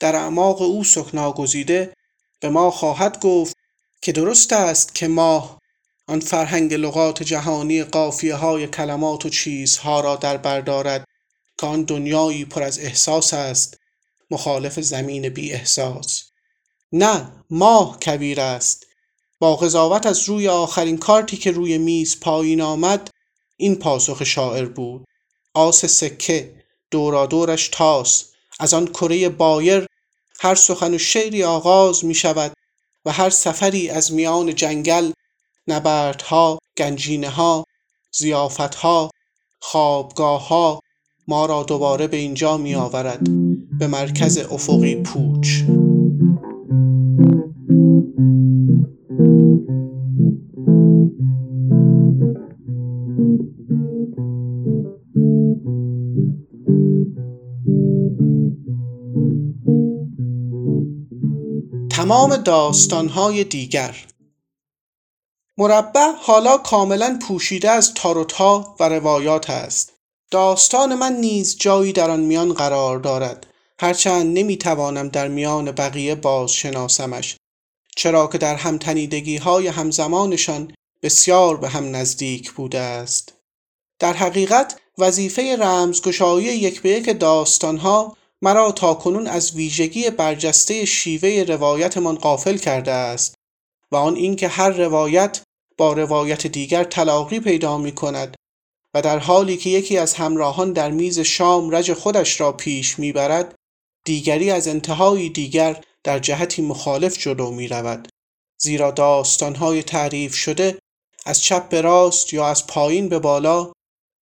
در 0.00 0.16
اعماق 0.16 0.62
او 0.62 0.84
سکنا 0.84 1.32
گزیده 1.32 1.94
به 2.40 2.48
ما 2.48 2.70
خواهد 2.70 3.20
گفت 3.20 3.56
که 4.02 4.12
درست 4.12 4.52
است 4.52 4.94
که 4.94 5.08
ماه 5.08 5.60
آن 6.08 6.20
فرهنگ 6.20 6.74
لغات 6.74 7.22
جهانی 7.22 7.84
قافیه 7.84 8.34
های 8.34 8.66
کلمات 8.66 9.26
و 9.26 9.28
چیزها 9.28 10.00
را 10.00 10.16
در 10.16 10.36
بردارد 10.36 11.04
که 11.58 11.66
آن 11.66 11.82
دنیایی 11.82 12.44
پر 12.44 12.62
از 12.62 12.78
احساس 12.78 13.34
است 13.34 13.76
مخالف 14.30 14.80
زمین 14.80 15.28
بی 15.28 15.52
احساس. 15.52 16.22
نه 16.92 17.32
ماه 17.50 17.98
کبیر 17.98 18.40
است. 18.40 18.86
با 19.38 19.56
قضاوت 19.56 20.06
از 20.06 20.28
روی 20.28 20.48
آخرین 20.48 20.98
کارتی 20.98 21.36
که 21.36 21.50
روی 21.50 21.78
میز 21.78 22.20
پایین 22.20 22.60
آمد 22.60 23.09
این 23.60 23.76
پاسخ 23.76 24.24
شاعر 24.24 24.64
بود. 24.64 25.04
آس 25.54 25.84
سکه 25.84 26.54
دورا 26.90 27.26
دورش 27.26 27.68
تاس. 27.68 28.24
از 28.60 28.74
آن 28.74 28.86
کره 28.86 29.28
بایر 29.28 29.86
هر 30.40 30.54
سخن 30.54 30.94
و 30.94 30.98
شعری 30.98 31.44
آغاز 31.44 32.04
می 32.04 32.14
شود 32.14 32.52
و 33.04 33.12
هر 33.12 33.30
سفری 33.30 33.90
از 33.90 34.12
میان 34.12 34.54
جنگل 34.54 35.12
نبردها 35.68 36.58
گنجینه 36.78 37.28
ها 37.28 37.64
زیافت 38.12 38.74
ها 38.74 39.10
خوابگاه 39.60 40.48
ها 40.48 40.80
ما 41.28 41.46
را 41.46 41.62
دوباره 41.62 42.06
به 42.06 42.16
اینجا 42.16 42.56
می 42.56 42.74
آورد 42.74 43.20
به 43.78 43.86
مرکز 43.86 44.38
افقی 44.38 44.94
پوچ. 44.94 45.48
تمام 61.90 62.36
داستانهای 62.36 63.44
دیگر. 63.44 63.96
مربع 65.58 66.12
حالا 66.20 66.58
کاملا 66.58 67.18
پوشیده 67.28 67.70
از 67.70 67.94
تاروتها 67.94 68.76
و 68.80 68.88
روایات 68.88 69.50
است. 69.50 69.92
داستان 70.30 70.94
من 70.94 71.12
نیز 71.12 71.56
جایی 71.58 71.92
در 71.92 72.10
آن 72.10 72.20
میان 72.20 72.52
قرار 72.52 72.98
دارد. 72.98 73.46
هرچند 73.80 74.38
نمی‌توانم 74.38 75.08
در 75.08 75.28
میان 75.28 75.72
بقیه 75.72 76.14
باز 76.14 76.52
شناسمش. 76.52 77.36
چرا 77.96 78.26
که 78.26 78.38
در 78.38 78.54
همتنیدگی 78.54 79.36
های 79.36 79.66
همزمانشان 79.66 80.72
بسیار 81.02 81.56
به 81.56 81.68
هم 81.68 81.96
نزدیک 81.96 82.52
بوده 82.52 82.78
است. 82.78 83.34
در 83.98 84.12
حقیقت 84.12 84.80
وظیفه 84.98 85.56
رمزگشایی 85.56 86.46
یک 86.46 86.82
به 86.82 86.88
یک 86.88 87.18
داستانها 87.18 88.16
مرا 88.42 88.72
تاکنون 88.72 89.26
از 89.26 89.52
ویژگی 89.52 90.10
برجسته 90.10 90.84
شیوه 90.84 91.44
روایتمان 91.48 92.14
قافل 92.14 92.56
کرده 92.56 92.92
است 92.92 93.34
و 93.92 93.96
آن 93.96 94.16
اینکه 94.16 94.48
هر 94.48 94.70
روایت 94.70 95.42
با 95.78 95.92
روایت 95.92 96.46
دیگر 96.46 96.84
تلاقی 96.84 97.40
پیدا 97.40 97.78
می 97.78 97.92
کند 97.92 98.36
و 98.94 99.02
در 99.02 99.18
حالی 99.18 99.56
که 99.56 99.70
یکی 99.70 99.98
از 99.98 100.14
همراهان 100.14 100.72
در 100.72 100.90
میز 100.90 101.20
شام 101.20 101.74
رج 101.74 101.92
خودش 101.92 102.40
را 102.40 102.52
پیش 102.52 102.98
می‌برد 102.98 103.54
دیگری 104.04 104.50
از 104.50 104.68
انتهای 104.68 105.28
دیگر 105.28 105.84
در 106.04 106.18
جهتی 106.18 106.62
مخالف 106.62 107.18
جلو 107.18 107.50
می 107.50 107.68
رود 107.68 108.08
زیرا 108.62 108.90
داستانهای 108.90 109.82
تعریف 109.82 110.34
شده 110.34 110.78
از 111.26 111.40
چپ 111.40 111.68
به 111.68 111.80
راست 111.80 112.34
یا 112.34 112.46
از 112.46 112.66
پایین 112.66 113.08
به 113.08 113.18
بالا 113.18 113.72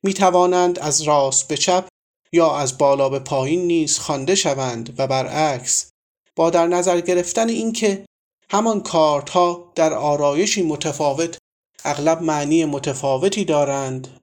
می 0.05 0.15
توانند 0.15 0.79
از 0.79 1.03
راست 1.03 1.49
به 1.49 1.57
چپ 1.57 1.89
یا 2.33 2.57
از 2.57 2.79
بالا 2.79 3.09
به 3.09 3.19
پایین 3.19 3.67
نیز 3.67 3.99
خوانده 3.99 4.35
شوند 4.35 4.95
و 4.99 5.07
برعکس 5.07 5.91
با 6.37 6.51
در 6.51 6.67
نظر 6.67 7.01
گرفتن 7.01 7.49
اینکه 7.49 8.05
همان 8.51 8.81
کارت 8.81 9.31
ها 9.31 9.73
در 9.75 9.93
آرایشی 9.95 10.63
متفاوت 10.63 11.39
اغلب 11.85 12.23
معنی 12.23 12.65
متفاوتی 12.65 13.45
دارند 13.45 14.21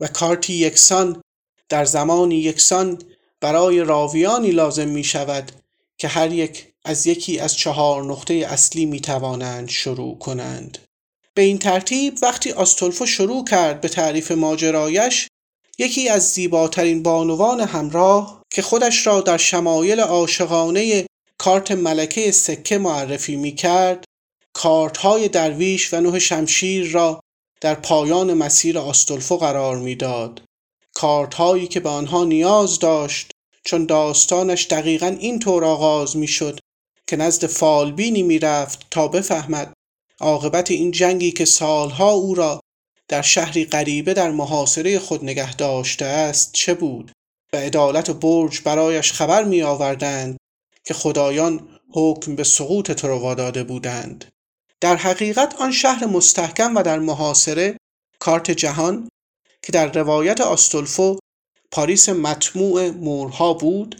و 0.00 0.06
کارتی 0.06 0.52
یکسان 0.52 1.22
در 1.68 1.84
زمانی 1.84 2.36
یکسان 2.36 3.02
برای 3.40 3.80
راویانی 3.80 4.50
لازم 4.50 4.88
می 4.88 5.04
شود 5.04 5.52
که 5.98 6.08
هر 6.08 6.32
یک 6.32 6.72
از 6.84 7.06
یکی 7.06 7.38
از 7.38 7.56
چهار 7.56 8.04
نقطه 8.04 8.34
اصلی 8.34 8.86
می 8.86 9.00
توانند 9.00 9.68
شروع 9.68 10.18
کنند. 10.18 10.78
به 11.34 11.42
این 11.42 11.58
ترتیب 11.58 12.18
وقتی 12.22 12.52
آستولفو 12.52 13.06
شروع 13.06 13.44
کرد 13.44 13.80
به 13.80 13.88
تعریف 13.88 14.32
ماجرایش 14.32 15.28
یکی 15.78 16.08
از 16.08 16.30
زیباترین 16.30 17.02
بانوان 17.02 17.60
همراه 17.60 18.42
که 18.50 18.62
خودش 18.62 19.06
را 19.06 19.20
در 19.20 19.36
شمایل 19.36 20.00
عاشقانه 20.00 21.06
کارت 21.38 21.70
ملکه 21.70 22.30
سکه 22.30 22.78
معرفی 22.78 23.36
می 23.36 23.54
کرد 23.54 24.04
کارت 24.52 24.96
های 24.96 25.28
درویش 25.28 25.94
و 25.94 26.00
نوح 26.00 26.18
شمشیر 26.18 26.90
را 26.90 27.20
در 27.60 27.74
پایان 27.74 28.34
مسیر 28.34 28.78
آستولفو 28.78 29.36
قرار 29.36 29.76
می‌داد. 29.76 30.42
کارت 30.94 31.34
هایی 31.34 31.66
که 31.66 31.80
به 31.80 31.88
آنها 31.88 32.24
نیاز 32.24 32.78
داشت 32.78 33.30
چون 33.64 33.86
داستانش 33.86 34.66
دقیقا 34.66 35.16
این 35.20 35.38
طور 35.38 35.64
آغاز 35.64 36.16
می 36.16 36.28
شد 36.28 36.60
که 37.06 37.16
نزد 37.16 37.46
فالبینی 37.46 38.22
می 38.22 38.38
رفت 38.38 38.86
تا 38.90 39.08
بفهمد 39.08 39.73
عاقبت 40.20 40.70
این 40.70 40.90
جنگی 40.90 41.32
که 41.32 41.44
سالها 41.44 42.10
او 42.10 42.34
را 42.34 42.60
در 43.08 43.22
شهری 43.22 43.64
غریبه 43.64 44.14
در 44.14 44.30
محاصره 44.30 44.98
خود 44.98 45.24
نگه 45.24 45.54
داشته 45.54 46.04
است 46.04 46.52
چه 46.52 46.74
بود؟ 46.74 47.12
و 47.52 47.56
عدالت 47.56 48.10
برج 48.10 48.60
برایش 48.60 49.12
خبر 49.12 49.44
می 49.44 49.62
آوردند 49.62 50.36
که 50.84 50.94
خدایان 50.94 51.68
حکم 51.92 52.36
به 52.36 52.44
سقوط 52.44 52.92
تروا 52.92 53.34
داده 53.34 53.64
بودند. 53.64 54.24
در 54.80 54.96
حقیقت 54.96 55.54
آن 55.60 55.72
شهر 55.72 56.06
مستحکم 56.06 56.76
و 56.76 56.82
در 56.82 56.98
محاصره 56.98 57.76
کارت 58.18 58.50
جهان 58.50 59.08
که 59.62 59.72
در 59.72 59.92
روایت 59.92 60.40
آستولفو 60.40 61.18
پاریس 61.70 62.08
مطموع 62.08 62.90
مورها 62.90 63.54
بود 63.54 63.98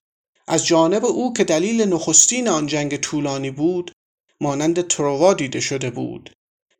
از 0.48 0.66
جانب 0.66 1.04
او 1.04 1.32
که 1.32 1.44
دلیل 1.44 1.82
نخستین 1.82 2.48
آن 2.48 2.66
جنگ 2.66 2.96
طولانی 2.96 3.50
بود 3.50 3.92
مانند 4.40 4.86
تروا 4.86 5.34
دیده 5.34 5.60
شده 5.60 5.90
بود 5.90 6.30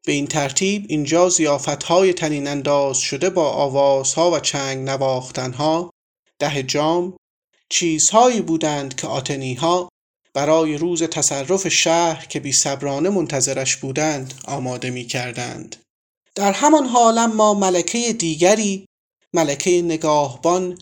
به 0.07 0.13
این 0.13 0.27
ترتیب 0.27 0.87
اینجا 0.89 1.29
زیافتهای 1.29 2.13
تنین 2.13 2.49
انداز 2.49 2.99
شده 2.99 3.31
با 3.31 3.51
آوازها 3.51 4.31
و 4.31 4.41
چنگ 4.41 4.89
نواختنها 4.89 5.91
ده 6.39 6.63
جام 6.63 7.17
چیزهایی 7.69 8.41
بودند 8.41 8.95
که 8.97 9.07
آتنیها 9.07 9.89
برای 10.35 10.77
روز 10.77 11.03
تصرف 11.03 11.69
شهر 11.69 12.27
که 12.27 12.41
بی 12.41 12.53
صبرانه 12.53 13.11
منتظرش 13.11 13.77
بودند 13.77 14.35
آماده 14.45 14.91
می 14.91 15.05
کردند. 15.05 15.77
در 16.35 16.53
همان 16.53 16.87
حال 16.87 17.27
ما 17.27 17.55
ملکه 17.55 18.13
دیگری 18.13 18.87
ملکه 19.35 19.83
نگاهبان 19.83 20.79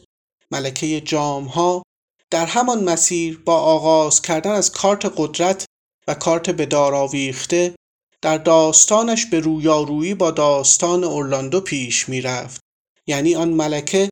ملکه 0.50 1.00
جامها 1.00 1.82
در 2.30 2.46
همان 2.46 2.84
مسیر 2.84 3.42
با 3.44 3.56
آغاز 3.60 4.22
کردن 4.22 4.50
از 4.50 4.72
کارت 4.72 5.12
قدرت 5.16 5.66
و 6.08 6.14
کارت 6.14 6.50
به 6.50 6.76
آویخته 6.76 7.74
در 8.22 8.38
داستانش 8.38 9.26
به 9.26 9.40
رویارویی 9.40 10.14
با 10.14 10.30
داستان 10.30 11.04
اورلاندو 11.04 11.60
پیش 11.60 12.08
می 12.08 12.20
رفت. 12.20 12.60
یعنی 13.06 13.34
آن 13.34 13.48
ملکه 13.48 14.08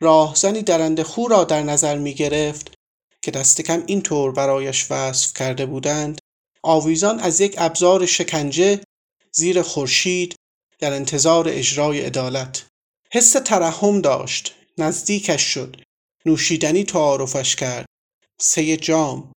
راهزنی 0.00 0.62
درنده 0.62 1.04
خو 1.04 1.28
را 1.28 1.44
در 1.44 1.62
نظر 1.62 1.98
می 1.98 2.14
گرفت 2.14 2.74
که 3.22 3.30
دست 3.30 3.60
کم 3.60 3.82
اینطور 3.86 4.32
برایش 4.32 4.86
وصف 4.90 5.32
کرده 5.34 5.66
بودند. 5.66 6.18
آویزان 6.62 7.20
از 7.20 7.40
یک 7.40 7.54
ابزار 7.58 8.06
شکنجه 8.06 8.80
زیر 9.32 9.62
خورشید 9.62 10.34
در 10.78 10.92
انتظار 10.92 11.48
اجرای 11.48 12.00
عدالت. 12.00 12.66
حس 13.12 13.32
ترحم 13.32 14.00
داشت 14.00 14.54
نزدیکش 14.78 15.42
شد. 15.42 15.76
نوشیدنی 16.26 16.84
تعارفش 16.84 17.56
کرد. 17.56 17.86
سه 18.40 18.76
جام. 18.76 19.33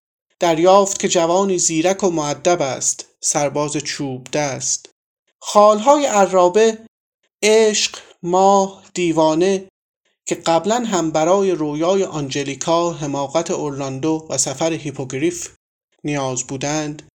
دریافت 0.45 0.99
که 0.99 1.07
جوانی 1.07 1.57
زیرک 1.57 2.03
و 2.03 2.09
معدب 2.09 2.61
است 2.61 3.05
سرباز 3.21 3.77
چوب 3.77 4.27
دست 4.33 4.89
خالهای 5.39 6.05
عرابه 6.05 6.77
عشق 7.43 7.97
ماه 8.23 8.83
دیوانه 8.93 9.67
که 10.25 10.35
قبلا 10.35 10.75
هم 10.75 11.11
برای 11.11 11.51
رویای 11.51 12.03
آنجلیکا 12.03 12.91
حماقت 12.91 13.51
اورلاندو 13.51 14.27
و 14.29 14.37
سفر 14.37 14.73
هیپوگریف 14.73 15.55
نیاز 16.03 16.43
بودند 16.43 17.09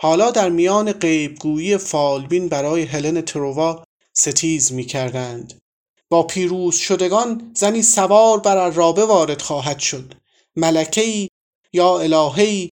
حالا 0.00 0.30
در 0.30 0.48
میان 0.48 0.92
غیبگویی 0.92 1.76
فالبین 1.78 2.48
برای 2.48 2.82
هلن 2.82 3.20
تروا 3.20 3.84
ستیز 4.12 4.72
می 4.72 4.84
کردند. 4.84 5.60
با 6.10 6.22
پیروز 6.22 6.76
شدگان 6.76 7.52
زنی 7.54 7.82
سوار 7.82 8.40
بر 8.40 8.70
ارابه 8.70 9.04
وارد 9.04 9.42
خواهد 9.42 9.78
شد 9.78 10.14
ملکه‌ای 10.56 11.28
یا 11.72 11.98
الهه‌ای 11.98 12.70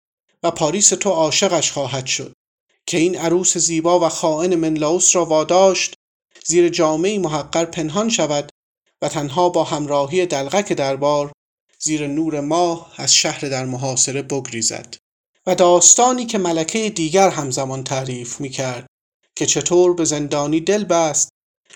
و 0.44 0.52
پاریس 0.52 0.90
تو 0.90 1.10
عاشقش 1.10 1.72
خواهد 1.72 2.06
شد 2.06 2.34
که 2.86 2.98
این 2.98 3.18
عروس 3.18 3.58
زیبا 3.58 4.00
و 4.00 4.10
خائن 4.10 4.56
منلاوس 4.56 5.16
را 5.16 5.26
واداشت 5.26 5.94
زیر 6.46 6.70
جامعی 6.70 7.18
محقر 7.18 7.66
پنهان 7.66 8.10
شود 8.10 8.50
و 9.02 9.10
تنها 9.10 9.50
با 9.50 9.64
همراهی 9.64 10.26
دلغک 10.26 10.74
دربار 10.74 11.32
زیر 11.80 12.08
نور 12.08 12.40
ماه 12.40 12.94
از 12.98 13.16
شهر 13.16 13.50
در 13.50 13.66
محاصره 13.66 14.22
بگریزد. 14.22 14.96
و 15.46 15.56
داستانی 15.56 16.26
که 16.26 16.38
ملکه 16.38 16.90
دیگر 16.90 17.30
همزمان 17.30 17.84
تعریف 17.84 18.42
می 18.42 18.50
کرد 18.50 18.88
که 19.36 19.46
چطور 19.46 19.94
به 19.94 20.06
زندانی 20.06 20.62
دل 20.62 20.84
بست 20.84 21.30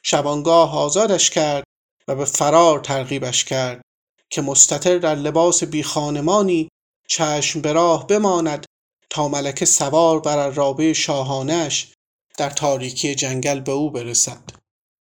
شبانگاه 0.03 0.77
آزادش 0.77 1.29
کرد 1.29 1.63
و 2.07 2.15
به 2.15 2.25
فرار 2.25 2.79
ترغیبش 2.79 3.45
کرد 3.45 3.81
که 4.29 4.41
مستطر 4.41 4.97
در 4.97 5.15
لباس 5.15 5.63
بی 5.63 5.83
خانمانی 5.83 6.69
چشم 7.07 7.61
به 7.61 7.73
راه 7.73 8.07
بماند 8.07 8.65
تا 9.09 9.27
ملکه 9.27 9.65
سوار 9.65 10.19
بر 10.19 10.49
رابه 10.49 10.93
شاهانش 10.93 11.93
در 12.37 12.49
تاریکی 12.49 13.15
جنگل 13.15 13.59
به 13.59 13.71
او 13.71 13.89
برسد. 13.89 14.43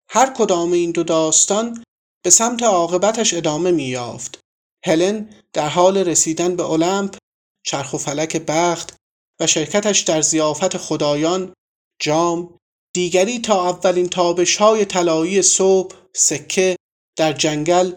هر 0.10 0.34
کدام 0.34 0.72
این 0.72 0.92
دو 0.92 1.04
داستان 1.04 1.84
به 2.24 2.30
سمت 2.30 2.64
عاقبتش 2.64 3.34
ادامه 3.34 3.72
میافت 3.72 4.40
هلن 4.86 5.30
در 5.54 5.70
حال 5.70 5.98
رسیدن 5.98 6.56
به 6.56 6.72
المپ 6.72 7.18
چرخ 7.66 7.94
و 7.94 7.98
فلک 7.98 8.38
بخت 8.38 8.96
و 9.40 9.48
شرکتش 9.48 10.00
در 10.00 10.22
زیافت 10.22 10.78
خدایان 10.78 11.54
جام 12.02 12.58
دیگری 12.94 13.40
تا 13.40 13.70
اولین 13.70 14.10
تابش 14.10 14.56
های 14.56 14.86
طلایی 14.86 15.42
صبح 15.42 15.96
سکه 16.16 16.76
در 17.18 17.34
جنگل 17.34 17.94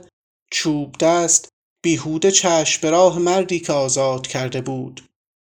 چوب 0.52 0.97
دست 1.00 1.49
بیهوده 1.82 2.30
چشم 2.30 2.80
به 2.82 2.90
راه 2.90 3.18
مردی 3.18 3.60
که 3.60 3.72
آزاد 3.72 4.26
کرده 4.26 4.60
بود 4.60 5.04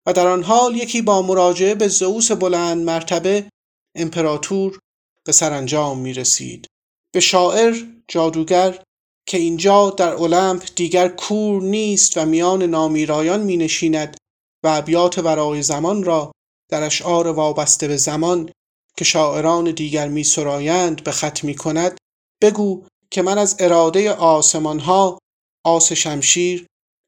و 0.08 0.14
در 0.14 0.28
آن 0.28 0.44
حال 0.44 0.76
یکی 0.76 1.02
با 1.02 1.22
مراجعه 1.22 1.76
به 1.76 1.88
زئوس 1.88 2.32
بلند 2.32 2.86
مرتبه 2.86 3.50
امپراتور 3.96 4.80
به 5.26 5.32
سرانجام 5.32 6.00
می 6.00 6.14
رسید 6.14 6.68
به 7.14 7.20
شاعر 7.20 7.76
جادوگر 8.08 8.84
که 9.26 9.38
اینجا 9.38 9.90
در 9.90 10.14
المپ 10.14 10.64
دیگر 10.76 11.08
کور 11.08 11.62
نیست 11.62 12.18
و 12.18 12.26
میان 12.26 12.64
نامیرایان 12.64 13.42
می 13.42 13.58
نشیند 13.58 14.18
و 14.64 14.68
ابیات 14.68 15.20
برای 15.20 15.62
زمان 15.62 16.04
را 16.04 16.32
در 16.70 16.84
اشعار 16.84 17.28
وابسته 17.28 17.88
به 17.88 17.98
زمان 17.98 18.52
که 18.98 19.06
شاعران 19.06 19.72
دیگر 19.72 20.08
می 20.08 20.24
سرایند 20.24 21.04
به 21.04 21.12
خط 21.12 21.44
می 21.44 21.56
کند 21.56 21.98
بگو 22.42 22.84
که 23.12 23.22
من 23.22 23.38
از 23.38 23.56
اراده 23.60 24.12
آسمان 24.12 24.80
ها 24.80 25.20
آس 25.66 25.94
شمشیر 25.94 26.66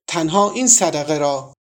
تنها 0.10 0.52
این 0.52 0.68
صدقه 0.68 1.18
را 1.18 1.54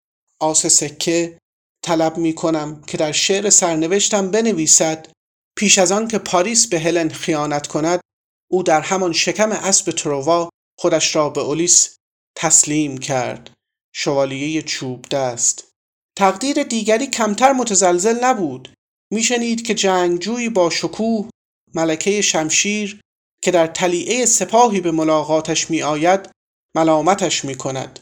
آس 0.40 0.66
سکه 0.66 1.38
طلب 1.84 2.16
می 2.16 2.34
کنم 2.34 2.82
که 2.86 2.96
در 2.96 3.12
شعر 3.12 3.50
سرنوشتم 3.50 4.30
بنویسد. 4.30 5.12
پیش 5.58 5.78
از 5.78 5.92
آن 5.92 6.08
که 6.08 6.18
پاریس 6.18 6.66
به 6.66 6.80
هلن 6.80 7.08
خیانت 7.08 7.66
کند 7.66 8.00
او 8.50 8.62
در 8.62 8.80
همان 8.80 9.12
شکم 9.12 9.52
اسب 9.52 9.92
تروا 9.92 10.48
خودش 10.78 11.16
را 11.16 11.30
به 11.30 11.40
اولیس 11.40 11.96
تسلیم 12.36 12.98
کرد. 12.98 13.50
شوالیه 13.94 14.62
چوب 14.62 15.08
دست. 15.08 15.68
تقدیر 16.18 16.62
دیگری 16.62 17.06
کمتر 17.06 17.52
متزلزل 17.52 18.24
نبود. 18.24 18.74
میشنید 19.12 19.66
که 19.66 19.74
جنگجویی 19.74 20.48
با 20.48 20.70
شکوه 20.70 21.30
ملکه 21.74 22.20
شمشیر 22.20 23.00
که 23.42 23.50
در 23.50 23.66
تلیعه 23.66 24.26
سپاهی 24.26 24.80
به 24.80 24.90
ملاقاتش 24.90 25.70
می 25.70 25.82
آید 25.82 26.30
ملامتش 26.74 27.44
می 27.44 27.54
کند 27.54 28.00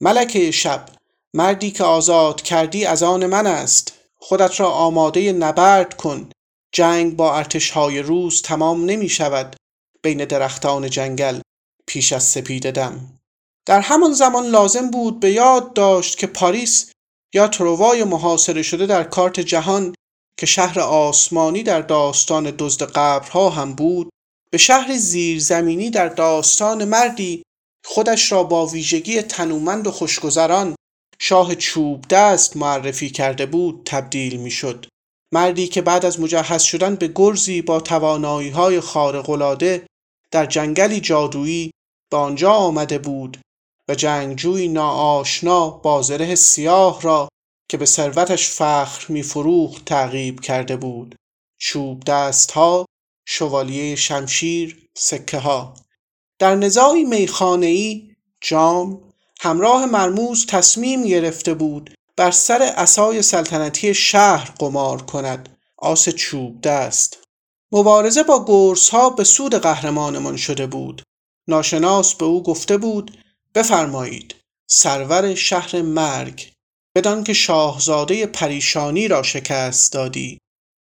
ملکه 0.00 0.50
شب 0.50 0.88
مردی 1.34 1.70
که 1.70 1.84
آزاد 1.84 2.42
کردی 2.42 2.84
از 2.84 3.02
آن 3.02 3.26
من 3.26 3.46
است. 3.46 3.92
خودت 4.18 4.60
را 4.60 4.70
آماده 4.70 5.32
نبرد 5.32 5.96
کن. 5.96 6.30
جنگ 6.72 7.16
با 7.16 7.36
ارتشهای 7.36 8.02
روز 8.02 8.42
تمام 8.42 8.84
نمی 8.84 9.08
شود. 9.08 9.56
بین 10.02 10.24
درختان 10.24 10.90
جنگل 10.90 11.40
پیش 11.86 12.12
از 12.12 12.24
سپید 12.24 12.70
دم. 12.70 13.18
در 13.66 13.80
همان 13.80 14.12
زمان 14.12 14.46
لازم 14.46 14.90
بود 14.90 15.20
به 15.20 15.32
یاد 15.32 15.72
داشت 15.72 16.18
که 16.18 16.26
پاریس 16.26 16.92
یا 17.34 17.48
تروای 17.48 18.04
محاصره 18.04 18.62
شده 18.62 18.86
در 18.86 19.04
کارت 19.04 19.40
جهان 19.40 19.94
که 20.38 20.46
شهر 20.46 20.80
آسمانی 20.80 21.62
در 21.62 21.80
داستان 21.80 22.54
دزد 22.58 22.82
قبرها 22.82 23.50
هم 23.50 23.74
بود 23.74 24.10
به 24.50 24.58
شهر 24.58 24.96
زیرزمینی 24.96 25.90
در 25.90 26.08
داستان 26.08 26.84
مردی 26.84 27.42
خودش 27.88 28.32
را 28.32 28.42
با 28.42 28.66
ویژگی 28.66 29.22
تنومند 29.22 29.86
و 29.86 29.90
خوشگذران 29.90 30.74
شاه 31.18 31.54
چوب 31.54 32.04
دست 32.10 32.56
معرفی 32.56 33.10
کرده 33.10 33.46
بود 33.46 33.82
تبدیل 33.84 34.36
می‌شد. 34.36 34.86
مردی 35.32 35.68
که 35.68 35.82
بعد 35.82 36.04
از 36.04 36.20
مجهز 36.20 36.62
شدن 36.62 36.94
به 36.94 37.12
گرزی 37.14 37.62
با 37.62 37.80
توانایی 37.80 38.50
های 38.50 38.80
خارقلاده 38.80 39.86
در 40.30 40.46
جنگلی 40.46 41.00
جادویی 41.00 41.70
به 42.10 42.16
آنجا 42.16 42.52
آمده 42.52 42.98
بود 42.98 43.38
و 43.88 43.94
جنگجوی 43.94 44.68
ناآشنا 44.68 45.70
با 45.70 46.02
زره 46.02 46.34
سیاه 46.34 47.02
را 47.02 47.28
که 47.70 47.76
به 47.76 47.86
ثروتش 47.86 48.48
فخر 48.48 49.06
میفروخت 49.08 49.84
تعقیب 49.84 50.40
کرده 50.40 50.76
بود 50.76 51.14
چوب 51.60 52.04
دست 52.04 52.50
ها 52.50 52.86
شوالیه 53.28 53.96
شمشیر 53.96 54.86
سکه 54.98 55.38
ها 55.38 55.74
در 56.38 56.54
نزاعی 56.54 57.04
میخانه‌ای 57.04 58.16
جام 58.40 59.12
همراه 59.40 59.86
مرموز 59.86 60.46
تصمیم 60.46 61.04
گرفته 61.04 61.54
بود 61.54 61.94
بر 62.16 62.30
سر 62.30 62.72
اسای 62.76 63.22
سلطنتی 63.22 63.94
شهر 63.94 64.50
قمار 64.58 65.02
کند. 65.02 65.48
آس 65.78 66.08
چوب 66.08 66.60
دست. 66.60 67.18
مبارزه 67.72 68.22
با 68.22 68.44
گرس 68.48 68.88
ها 68.88 69.10
به 69.10 69.24
سود 69.24 69.54
قهرمانمان 69.54 70.36
شده 70.36 70.66
بود. 70.66 71.02
ناشناس 71.48 72.14
به 72.14 72.24
او 72.24 72.42
گفته 72.42 72.76
بود 72.76 73.18
بفرمایید 73.54 74.34
سرور 74.66 75.34
شهر 75.34 75.82
مرگ 75.82 76.52
بدان 76.94 77.24
که 77.24 77.32
شاهزاده 77.32 78.26
پریشانی 78.26 79.08
را 79.08 79.22
شکست 79.22 79.92
دادی. 79.92 80.38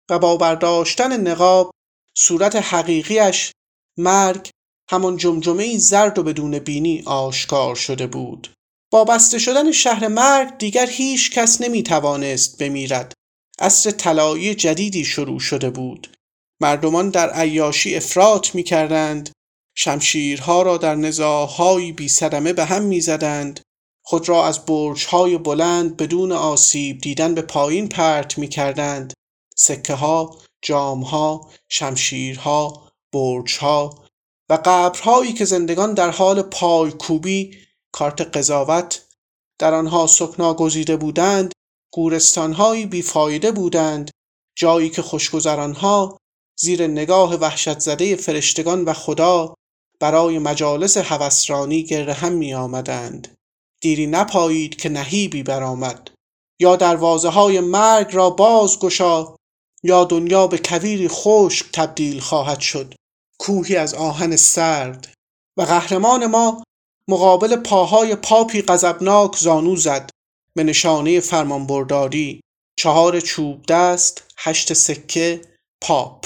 و 0.09 0.19
با 0.19 0.37
برداشتن 0.37 1.27
نقاب 1.27 1.71
صورت 2.17 2.55
حقیقیش 2.55 3.51
مرگ 3.97 4.49
همان 4.89 5.17
جمجمه 5.17 5.77
زرد 5.77 6.19
و 6.19 6.23
بدون 6.23 6.59
بینی 6.59 7.03
آشکار 7.05 7.75
شده 7.75 8.07
بود. 8.07 8.53
با 8.91 9.03
بسته 9.03 9.39
شدن 9.39 9.71
شهر 9.71 10.07
مرگ 10.07 10.57
دیگر 10.57 10.89
هیچ 10.89 11.31
کس 11.31 11.61
نمی 11.61 11.83
توانست 11.83 12.63
بمیرد. 12.63 13.13
عصر 13.59 13.91
طلایی 13.91 14.55
جدیدی 14.55 15.05
شروع 15.05 15.39
شده 15.39 15.69
بود. 15.69 16.17
مردمان 16.61 17.09
در 17.09 17.29
عیاشی 17.29 17.95
افراط 17.95 18.55
می 18.55 18.63
کردند 18.63 19.29
شمشیرها 19.77 20.61
را 20.61 20.77
در 20.77 20.95
نزاعهایی 20.95 21.91
بی 21.91 22.07
صدمه 22.07 22.53
به 22.53 22.65
هم 22.65 22.83
می 22.83 23.01
زدند 23.01 23.59
خود 24.05 24.29
را 24.29 24.47
از 24.47 24.65
برجهای 24.65 25.37
بلند 25.37 25.97
بدون 25.97 26.31
آسیب 26.31 27.01
دیدن 27.01 27.35
به 27.35 27.41
پایین 27.41 27.89
پرت 27.89 28.37
می 28.37 28.47
کردند 28.47 29.13
سکه 29.55 29.93
ها، 29.93 30.37
جام 30.61 31.01
ها، 31.01 31.49
شمشیرها، 31.69 32.91
برجها 33.13 34.04
و 34.49 34.59
قبرهایی 34.65 35.33
که 35.33 35.45
زندگان 35.45 35.93
در 35.93 36.09
حال 36.09 36.41
پایکوبی 36.41 37.57
کارت 37.91 38.21
قضاوت 38.21 39.05
در 39.59 39.73
آنها 39.73 40.07
سکنا 40.07 40.53
گزیده 40.53 40.97
بودند 40.97 41.51
گورستانهایی 41.93 42.85
بیفایده 42.85 43.51
بودند 43.51 44.11
جایی 44.57 44.89
که 44.89 45.01
خوشگذرانها 45.01 46.17
زیر 46.59 46.87
نگاه 46.87 47.35
وحشت 47.35 47.79
زده 47.79 48.15
فرشتگان 48.15 48.83
و 48.85 48.93
خدا 48.93 49.53
برای 49.99 50.39
مجالس 50.39 50.97
هوسرانی 50.97 51.83
گرد 51.83 52.09
هم 52.09 52.33
می 52.33 52.53
آمدند. 52.53 53.37
دیری 53.81 54.07
نپایید 54.07 54.75
که 54.75 54.89
نهیبی 54.89 55.43
برآمد 55.43 56.11
یا 56.59 56.75
دروازه 56.75 57.29
های 57.29 57.59
مرگ 57.59 58.15
را 58.15 58.29
باز 58.29 58.79
گشا 58.79 59.35
یا 59.83 60.03
دنیا 60.03 60.47
به 60.47 60.57
کویری 60.57 61.07
خشک 61.07 61.65
تبدیل 61.73 62.19
خواهد 62.19 62.59
شد 62.59 62.93
کوهی 63.45 63.75
از 63.75 63.93
آهن 63.93 64.35
سرد 64.35 65.13
و 65.57 65.61
قهرمان 65.61 66.25
ما 66.25 66.63
مقابل 67.09 67.55
پاهای 67.55 68.15
پاپی 68.15 68.61
غضبناک 68.61 69.37
زانو 69.37 69.75
زد 69.75 70.09
به 70.55 70.63
نشانه 70.63 71.19
فرمانبرداری. 71.19 72.41
چهار 72.79 73.19
چوب 73.19 73.65
دست 73.65 74.23
هشت 74.37 74.73
سکه 74.73 75.41
پاپ. 75.81 76.25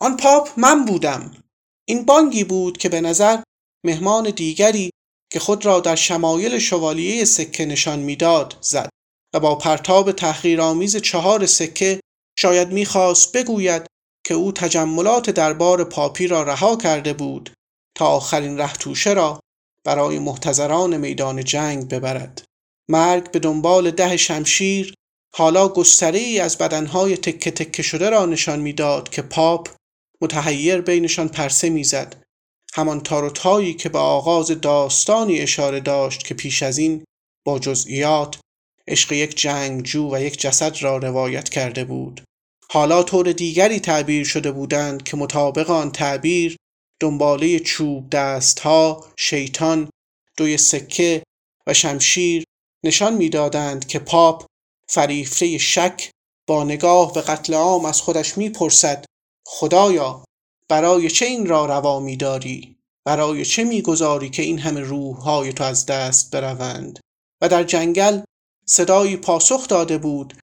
آن 0.00 0.16
پاپ 0.16 0.48
من 0.56 0.84
بودم. 0.84 1.42
این 1.88 2.04
بانگی 2.04 2.44
بود 2.44 2.78
که 2.78 2.88
به 2.88 3.00
نظر 3.00 3.42
مهمان 3.84 4.30
دیگری 4.30 4.90
که 5.32 5.40
خود 5.40 5.66
را 5.66 5.80
در 5.80 5.96
شمایل 5.96 6.58
شوالیه 6.58 7.24
سکه 7.24 7.64
نشان 7.64 7.98
می‌داد 7.98 8.58
زد 8.60 8.88
و 9.34 9.40
با 9.40 9.54
پرتاب 9.54 10.12
تحقیرآمیز 10.12 10.96
چهار 10.96 11.46
سکه 11.46 12.00
شاید 12.38 12.72
می‌خواست 12.72 13.36
بگوید 13.36 13.86
که 14.26 14.34
او 14.34 14.52
تجملات 14.52 15.30
دربار 15.30 15.84
پاپی 15.84 16.26
را 16.26 16.42
رها 16.42 16.76
کرده 16.76 17.12
بود 17.12 17.50
تا 17.96 18.06
آخرین 18.06 18.58
رهتوشه 18.58 19.12
را 19.12 19.40
برای 19.84 20.18
محتضران 20.18 20.96
میدان 20.96 21.44
جنگ 21.44 21.88
ببرد. 21.88 22.42
مرگ 22.88 23.30
به 23.30 23.38
دنبال 23.38 23.90
ده 23.90 24.16
شمشیر 24.16 24.94
حالا 25.34 25.68
گستره 25.68 26.18
ای 26.18 26.40
از 26.40 26.58
بدنهای 26.58 27.16
تکه 27.16 27.50
تکه 27.50 27.82
شده 27.82 28.10
را 28.10 28.26
نشان 28.26 28.60
می‌داد 28.60 29.08
که 29.08 29.22
پاپ 29.22 29.68
متحیر 30.20 30.80
بینشان 30.80 31.28
پرسه 31.28 31.70
می‌زد. 31.70 32.22
همان 32.74 33.00
تاروتایی 33.00 33.74
که 33.74 33.88
به 33.88 33.98
آغاز 33.98 34.60
داستانی 34.60 35.40
اشاره 35.40 35.80
داشت 35.80 36.24
که 36.24 36.34
پیش 36.34 36.62
از 36.62 36.78
این 36.78 37.04
با 37.44 37.58
جزئیات 37.58 38.36
عشق 38.88 39.12
یک 39.12 39.36
جنگجو 39.36 40.14
و 40.14 40.20
یک 40.20 40.40
جسد 40.40 40.82
را 40.82 40.96
روایت 40.96 41.48
کرده 41.48 41.84
بود. 41.84 42.22
حالا 42.70 43.02
طور 43.02 43.32
دیگری 43.32 43.80
تعبیر 43.80 44.24
شده 44.24 44.52
بودند 44.52 45.02
که 45.02 45.16
مطابق 45.16 45.70
آن 45.70 45.92
تعبیر 45.92 46.56
دنباله 47.00 47.58
چوب 47.58 48.10
دستها 48.10 49.06
شیطان 49.18 49.90
دوی 50.36 50.56
سکه 50.56 51.22
و 51.66 51.74
شمشیر 51.74 52.44
نشان 52.84 53.14
می‌دادند 53.14 53.86
که 53.86 53.98
پاپ 53.98 54.46
فریفته 54.88 55.58
شک 55.58 56.10
با 56.48 56.64
نگاه 56.64 57.12
به 57.12 57.20
قتل 57.20 57.54
عام 57.54 57.84
از 57.84 58.00
خودش 58.00 58.38
می‌پرسد 58.38 59.04
خدایا 59.46 60.24
برای 60.68 61.10
چه 61.10 61.26
این 61.26 61.46
را 61.46 61.66
روا 61.66 62.00
میداری؟ 62.00 62.76
برای 63.06 63.44
چه 63.44 63.64
می‌گذاری 63.64 64.30
که 64.30 64.42
این 64.42 64.58
همه 64.58 64.80
روحهای 64.80 65.52
تو 65.52 65.64
از 65.64 65.86
دست 65.86 66.30
بروند؟ 66.30 67.00
و 67.42 67.48
در 67.48 67.64
جنگل 67.64 68.20
صدایی 68.66 69.16
پاسخ 69.16 69.68
داده 69.68 69.98
بود 69.98 70.34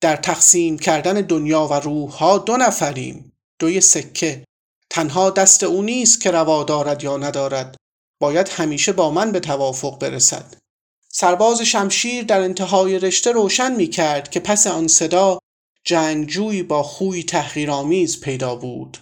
در 0.00 0.16
تقسیم 0.16 0.78
کردن 0.78 1.14
دنیا 1.14 1.66
و 1.66 1.74
روحها 1.74 2.38
دو 2.38 2.56
نفریم. 2.56 3.32
دوی 3.58 3.80
سکه. 3.80 4.44
تنها 4.90 5.30
دست 5.30 5.62
او 5.62 5.82
نیست 5.82 6.20
که 6.20 6.30
روا 6.30 6.64
دارد 6.64 7.04
یا 7.04 7.16
ندارد. 7.16 7.76
باید 8.20 8.48
همیشه 8.48 8.92
با 8.92 9.10
من 9.10 9.32
به 9.32 9.40
توافق 9.40 9.98
برسد. 9.98 10.54
سرباز 11.12 11.60
شمشیر 11.60 12.24
در 12.24 12.40
انتهای 12.40 12.98
رشته 12.98 13.32
روشن 13.32 13.76
می 13.76 13.86
کرد 13.86 14.30
که 14.30 14.40
پس 14.40 14.66
آن 14.66 14.88
صدا 14.88 15.38
جنگجویی 15.84 16.62
با 16.62 16.82
خوی 16.82 17.22
تحقیرآمیز 17.22 18.20
پیدا 18.20 18.54
بود. 18.54 18.98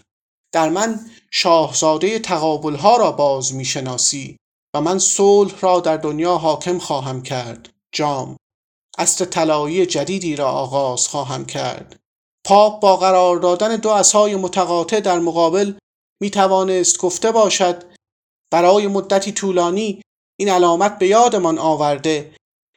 در 0.53 0.69
من 0.69 1.01
شاهزاده 1.31 2.19
تقابلها 2.19 2.97
را 2.97 3.13
باز 3.13 3.55
می 3.55 3.65
شناسی 3.65 4.37
و 4.75 4.81
من 4.81 4.99
صلح 4.99 5.61
را 5.61 5.81
در 5.81 5.97
دنیا 5.97 6.37
حاکم 6.37 6.79
خواهم 6.79 7.23
کرد. 7.23 7.69
جام. 7.93 8.38
اصر 8.99 9.25
طلایی 9.25 9.87
جدیدی 9.87 10.37
را 10.37 10.51
آغاز 10.51 11.09
خواهم 11.09 11.47
کرد. 11.47 12.01
پاپ 12.45 12.81
با 12.81 12.97
قرار 12.97 13.37
دادن 13.37 13.77
دو 13.77 13.91
اسای 13.91 14.37
متقاطع 14.37 15.01
در 15.01 15.19
مقابل 15.19 15.73
می 16.21 16.31
توانست 16.31 16.99
گفته 16.99 17.33
باشد 17.33 17.85
برای 18.51 18.87
مدتی 18.87 19.33
طولانی 19.33 20.03
این 20.39 20.49
علامت 20.49 20.99
به 20.99 21.07
یادمان 21.07 21.59
آورده 21.59 22.35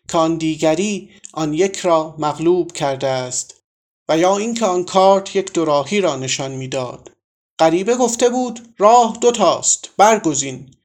که 0.10 0.17
آن 0.17 0.38
دیگری 0.38 1.10
آن 1.34 1.53
یک 1.53 1.77
را 1.77 2.15
مغلوب 2.19 2.71
کرده 2.71 3.07
است 3.07 3.62
و 4.10 4.17
یا 4.17 4.38
اینکه 4.38 4.65
آن 4.65 4.84
کارت 4.84 5.36
یک 5.36 5.53
دوراهی 5.53 6.01
را 6.01 6.15
نشان 6.15 6.51
می‌داد. 6.51 7.12
غریبه 7.60 7.95
گفته 7.95 8.29
بود 8.29 8.73
راه 8.77 9.17
دوتاست 9.21 9.89
برگزین. 9.97 10.75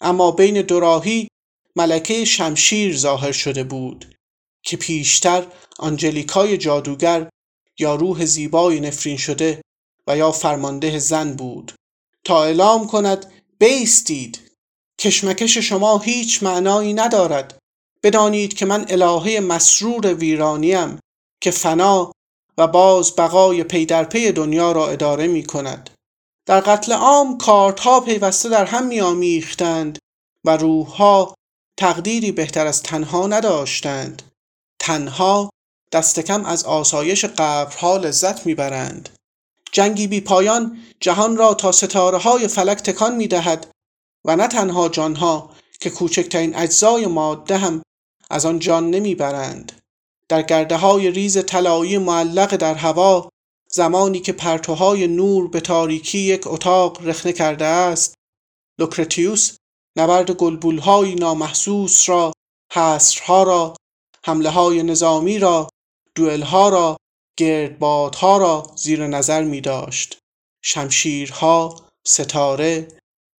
اما 0.00 0.30
بین 0.30 0.62
دوراهی 0.62 1.28
ملکه 1.76 2.24
شمشیر 2.24 2.96
ظاهر 2.96 3.32
شده 3.32 3.64
بود. 3.64 4.13
که 4.64 4.76
پیشتر 4.76 5.46
آنجلیکای 5.78 6.58
جادوگر 6.58 7.28
یا 7.78 7.94
روح 7.94 8.24
زیبای 8.24 8.80
نفرین 8.80 9.16
شده 9.16 9.60
و 10.06 10.16
یا 10.16 10.32
فرمانده 10.32 10.98
زن 10.98 11.32
بود. 11.32 11.72
تا 12.24 12.44
اعلام 12.44 12.86
کند 12.86 13.32
بیستید. 13.58 14.40
کشمکش 15.00 15.58
شما 15.58 15.98
هیچ 15.98 16.42
معنایی 16.42 16.94
ندارد. 16.94 17.58
بدانید 18.02 18.54
که 18.54 18.66
من 18.66 18.86
الهه 18.88 19.40
مسرور 19.40 20.14
ویرانیم 20.14 21.00
که 21.40 21.50
فنا 21.50 22.12
و 22.58 22.66
باز 22.66 23.16
بقای 23.16 23.64
پی 23.64 23.86
در 23.86 24.04
پی 24.04 24.32
دنیا 24.32 24.72
را 24.72 24.88
اداره 24.88 25.26
می 25.26 25.44
کند. 25.44 25.90
در 26.46 26.60
قتل 26.60 26.92
عام 26.92 27.38
کارتها 27.38 28.00
پیوسته 28.00 28.48
در 28.48 28.64
هم 28.64 28.86
می 28.86 29.00
آمیختند 29.00 29.98
و 30.44 30.56
روحها 30.56 31.34
تقدیری 31.78 32.32
بهتر 32.32 32.66
از 32.66 32.82
تنها 32.82 33.26
نداشتند. 33.26 34.22
تنها 34.84 35.50
دست 35.92 36.20
کم 36.20 36.44
از 36.44 36.64
آسایش 36.64 37.24
قبرها 37.24 37.96
لذت 37.96 38.46
می‌برند. 38.46 39.08
جنگی 39.72 40.06
بی 40.06 40.20
پایان 40.20 40.78
جهان 41.00 41.36
را 41.36 41.54
تا 41.54 41.72
ستاره 41.72 42.18
های 42.18 42.48
فلک 42.48 42.78
تکان 42.78 43.16
می 43.16 43.28
دهد 43.28 43.70
و 44.24 44.36
نه 44.36 44.48
تنها 44.48 44.88
جانها 44.88 45.50
که 45.80 45.90
کوچکترین 45.90 46.56
اجزای 46.56 47.06
ماده 47.06 47.56
هم 47.58 47.82
از 48.30 48.46
آن 48.46 48.58
جان 48.58 48.90
نمی‌برند. 48.90 49.72
در 50.28 50.42
گرده 50.42 50.76
های 50.76 51.10
ریز 51.10 51.46
طلایی 51.46 51.98
معلق 51.98 52.56
در 52.56 52.74
هوا 52.74 53.28
زمانی 53.70 54.20
که 54.20 54.32
پرتوهای 54.32 55.06
نور 55.06 55.48
به 55.48 55.60
تاریکی 55.60 56.18
یک 56.18 56.46
اتاق 56.46 57.06
رخنه 57.06 57.32
کرده 57.32 57.64
است 57.64 58.14
لوکرتیوس 58.78 59.56
نبرد 59.96 60.30
گلبولهای 60.30 61.14
نامحسوس 61.14 62.08
را 62.08 62.32
حصرها 62.72 63.42
را 63.42 63.74
حمله 64.24 64.50
های 64.50 64.82
نظامی 64.82 65.38
را 65.38 65.68
دوئلها 66.14 66.68
را 66.68 66.96
گردبادها 67.38 68.36
را 68.36 68.72
زیر 68.76 69.06
نظر 69.06 69.44
می 69.44 69.60
داشت 69.60 70.18
شمشیرها 70.62 71.80
ستاره 72.06 72.88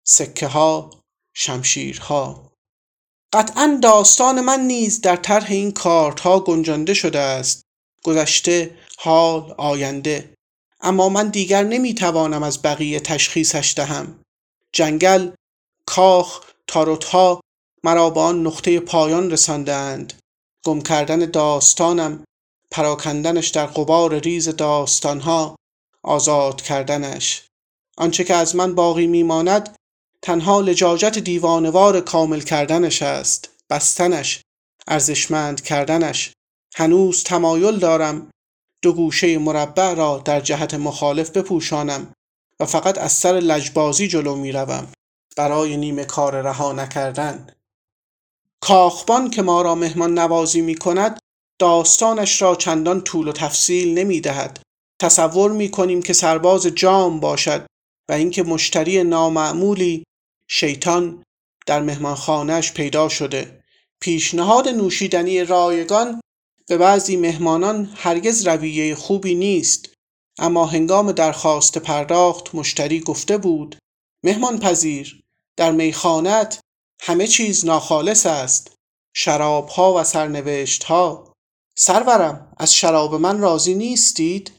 سکه 0.07 0.47
ها 0.47 0.89
شمشیرها. 1.33 2.51
قطعا 3.33 3.79
داستان 3.83 4.41
من 4.41 4.59
نیز 4.59 5.01
در 5.01 5.15
طرح 5.15 5.51
این 5.51 5.71
کارتها 5.71 6.39
گنجانده 6.39 6.93
شده 6.93 7.19
است. 7.19 7.63
گذشته 8.03 8.77
حال 8.97 9.55
آینده. 9.57 10.33
اما 10.81 11.09
من 11.09 11.29
دیگر 11.29 11.63
نمی‌توانم 11.63 12.43
از 12.43 12.61
بقیه 12.61 12.99
تشخیصش 12.99 13.73
دهم. 13.77 14.19
جنگل 14.71 15.31
کاخ 15.85 16.41
تاروتها 16.67 17.41
مرا 17.83 18.09
به 18.09 18.19
آن 18.19 18.47
نقطه 18.47 18.79
پایان 18.79 19.31
رساندند 19.31 20.13
گم 20.65 20.81
کردن 20.81 21.19
داستانم 21.19 22.23
پراکندنش 22.71 23.47
در 23.47 23.65
قبار 23.65 24.19
ریز 24.19 24.49
داستانها 24.49 25.55
آزاد 26.03 26.61
کردنش. 26.61 27.43
آنچه 27.97 28.23
که 28.23 28.35
از 28.35 28.55
من 28.55 28.75
باقی 28.75 29.07
میماند 29.07 29.75
تنها 30.21 30.61
لجاجت 30.61 31.19
دیوانوار 31.19 32.01
کامل 32.01 32.39
کردنش 32.39 33.01
است. 33.01 33.49
بستنش 33.69 34.41
ارزشمند 34.87 35.61
کردنش. 35.61 36.33
هنوز 36.75 37.23
تمایل 37.23 37.79
دارم 37.79 38.29
دو 38.81 38.93
گوشه 38.93 39.37
مربع 39.37 39.93
را 39.93 40.21
در 40.25 40.39
جهت 40.39 40.73
مخالف 40.73 41.29
بپوشانم 41.29 42.13
و 42.59 42.65
فقط 42.65 42.97
از 42.97 43.11
سر 43.11 43.33
لجبازی 43.33 44.07
جلو 44.07 44.35
می 44.35 44.51
روم 44.51 44.87
برای 45.37 45.77
نیمه 45.77 46.05
کار 46.05 46.41
رها 46.41 46.73
نکردن. 46.73 47.47
کاخبان 48.61 49.29
که 49.29 49.41
ما 49.41 49.61
را 49.61 49.75
مهمان 49.75 50.19
نوازی 50.19 50.61
می 50.61 50.75
کند 50.75 51.19
داستانش 51.59 52.41
را 52.41 52.55
چندان 52.55 53.01
طول 53.01 53.27
و 53.27 53.31
تفصیل 53.31 53.97
نمی 53.97 54.21
دهد 54.21 54.59
تصور 55.01 55.51
می 55.51 55.71
کنیم 55.71 56.01
که 56.01 56.13
سرباز 56.13 56.67
جام 56.67 57.19
باشد 57.19 57.65
و 58.09 58.13
اینکه 58.13 58.43
مشتری 58.43 59.03
نامعمولی 59.03 60.03
شیطان 60.49 61.23
در 61.65 61.81
مهمانخانهش 61.81 62.71
پیدا 62.71 63.09
شده. 63.09 63.63
پیشنهاد 64.01 64.67
نوشیدنی 64.67 65.43
رایگان 65.43 66.21
به 66.67 66.77
بعضی 66.77 67.15
مهمانان 67.17 67.89
هرگز 67.95 68.47
رویه 68.47 68.95
خوبی 68.95 69.35
نیست. 69.35 69.89
اما 70.39 70.65
هنگام 70.65 71.11
درخواست 71.11 71.77
پرداخت 71.77 72.55
مشتری 72.55 72.99
گفته 72.99 73.37
بود 73.37 73.77
مهمان 74.23 74.59
پذیر 74.59 75.21
در 75.57 75.71
میخانت 75.71 76.59
همه 77.01 77.27
چیز 77.27 77.65
ناخالص 77.65 78.25
است. 78.25 78.75
شرابها 79.15 79.93
و 79.93 80.03
سرنوشتها. 80.03 81.33
سرورم 81.77 82.53
از 82.57 82.73
شراب 82.73 83.15
من 83.15 83.39
راضی 83.39 83.73
نیستید؟ 83.73 84.51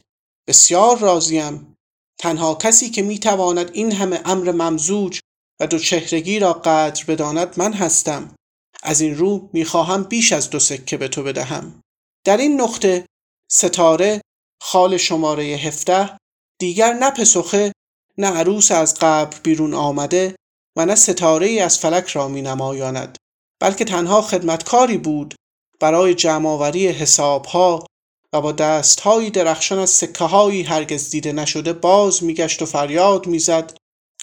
بسیار 0.47 0.97
راضیم. 0.97 1.75
تنها 2.19 2.55
کسی 2.55 2.89
که 2.89 3.01
می‌تواند 3.01 3.71
این 3.73 3.91
همه 3.91 4.21
امر 4.25 4.51
ممزوج 4.51 5.19
و 5.59 5.67
دو 5.67 5.79
چهرگی 5.79 6.39
را 6.39 6.53
قدر 6.53 7.05
بداند 7.05 7.59
من 7.59 7.73
هستم. 7.73 8.35
از 8.83 9.01
این 9.01 9.17
رو 9.17 9.49
می‌خواهم 9.53 10.03
بیش 10.03 10.33
از 10.33 10.49
دو 10.49 10.59
سکه 10.59 10.97
به 10.97 11.07
تو 11.07 11.23
بدهم. 11.23 11.81
در 12.25 12.37
این 12.37 12.61
نقطه 12.61 13.05
ستاره 13.51 14.21
خال 14.61 14.97
شماره 14.97 15.43
هفته 15.43 16.17
دیگر 16.59 16.93
نه 16.93 17.11
پسخه 17.11 17.71
نه 18.17 18.27
عروس 18.27 18.71
از 18.71 18.95
قبر 18.95 19.39
بیرون 19.39 19.73
آمده 19.73 20.35
و 20.77 20.85
نه 20.85 20.95
ستاره 20.95 21.47
ای 21.47 21.59
از 21.59 21.79
فلک 21.79 22.07
را 22.07 22.27
می 22.27 22.41
نمایاند 22.41 23.17
بلکه 23.61 23.85
تنها 23.85 24.21
خدمتکاری 24.21 24.97
بود 24.97 25.35
برای 25.79 26.15
جمعآوری 26.15 26.87
حسابها 26.87 27.85
و 28.33 28.41
با 28.41 28.51
دستهایی 28.51 29.29
درخشان 29.29 29.79
از 29.79 29.89
سکه 29.89 30.23
هایی 30.23 30.63
هرگز 30.63 31.09
دیده 31.09 31.31
نشده 31.31 31.73
باز 31.73 32.23
میگشت 32.23 32.61
و 32.61 32.65
فریاد 32.65 33.27
می‌زد 33.27 33.77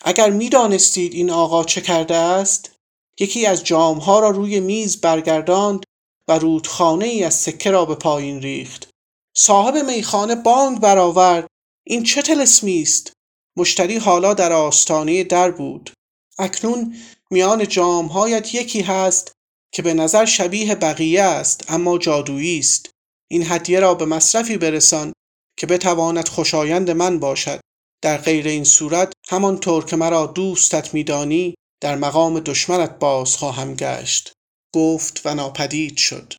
اگر 0.04 0.30
می‌دانستید 0.30 1.12
این 1.12 1.30
آقا 1.30 1.64
چه 1.64 1.80
کرده 1.80 2.16
است؟ 2.16 2.74
یکی 3.20 3.46
از 3.46 3.64
جامها 3.64 4.18
را 4.18 4.30
روی 4.30 4.60
میز 4.60 5.00
برگرداند 5.00 5.84
و 6.28 6.38
رودخانه 6.38 7.04
ای 7.04 7.24
از 7.24 7.34
سکه 7.34 7.70
را 7.70 7.84
به 7.84 7.94
پایین 7.94 8.42
ریخت. 8.42 8.88
صاحب 9.36 9.76
میخانه 9.76 10.34
بانگ 10.34 10.80
برآورد 10.80 11.46
این 11.86 12.02
چه 12.02 12.22
تلسمی 12.22 12.82
است؟ 12.82 13.12
مشتری 13.58 13.96
حالا 13.96 14.34
در 14.34 14.52
آستانه 14.52 15.24
در 15.24 15.50
بود. 15.50 15.90
اکنون 16.38 16.96
میان 17.30 17.68
جامهایت 17.68 18.54
یکی 18.54 18.80
هست 18.80 19.32
که 19.72 19.82
به 19.82 19.94
نظر 19.94 20.24
شبیه 20.24 20.74
بقیه 20.74 21.22
است 21.22 21.64
اما 21.68 21.98
جادویی 21.98 22.58
است. 22.58 22.90
این 23.30 23.44
هدیه 23.46 23.80
را 23.80 23.94
به 23.94 24.04
مصرفی 24.04 24.58
برسان 24.58 25.12
که 25.58 25.66
بتواند 25.66 26.28
خوشایند 26.28 26.90
من 26.90 27.18
باشد. 27.18 27.60
در 28.02 28.16
غیر 28.16 28.46
این 28.46 28.64
صورت 28.64 29.12
همانطور 29.28 29.84
که 29.84 29.96
مرا 29.96 30.26
دوستت 30.26 30.94
میدانی 30.94 31.54
در 31.82 31.96
مقام 31.96 32.40
دشمنت 32.40 32.98
باز 32.98 33.36
خواهم 33.36 33.74
گشت. 33.74 34.32
گفت 34.74 35.20
و 35.24 35.34
ناپدید 35.34 35.96
شد. 35.96 36.34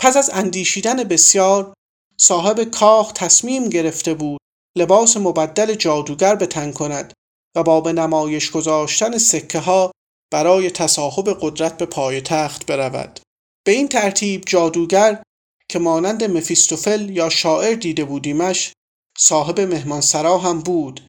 پس 0.00 0.16
از 0.16 0.30
اندیشیدن 0.30 1.04
بسیار 1.04 1.74
صاحب 2.18 2.64
کاخ 2.64 3.12
تصمیم 3.12 3.68
گرفته 3.68 4.14
بود 4.14 4.40
لباس 4.76 5.16
مبدل 5.16 5.74
جادوگر 5.74 6.34
به 6.34 6.46
تن 6.46 6.72
کند. 6.72 7.12
و 7.56 7.62
با 7.62 7.80
به 7.80 7.92
نمایش 7.92 8.50
گذاشتن 8.50 9.18
سکه 9.18 9.58
ها 9.58 9.90
برای 10.32 10.70
تصاحب 10.70 11.38
قدرت 11.40 11.78
به 11.78 11.86
پای 11.86 12.20
تخت 12.20 12.66
برود 12.66 13.20
به 13.66 13.72
این 13.72 13.88
ترتیب 13.88 14.42
جادوگر 14.46 15.22
که 15.68 15.78
مانند 15.78 16.24
مفیستوفل 16.24 17.10
یا 17.10 17.28
شاعر 17.28 17.74
دیده 17.74 18.04
بودیمش 18.04 18.72
صاحب 19.18 19.60
مهمانسرا 19.60 20.38
هم 20.38 20.60
بود 20.60 21.06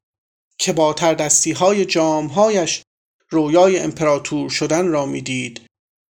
که 0.59 0.73
با 0.73 0.93
تردستی 0.93 1.51
های 1.51 1.85
جامهایش 1.85 2.81
رویای 3.29 3.79
امپراتور 3.79 4.49
شدن 4.49 4.87
را 4.87 5.05
می‌دید 5.05 5.65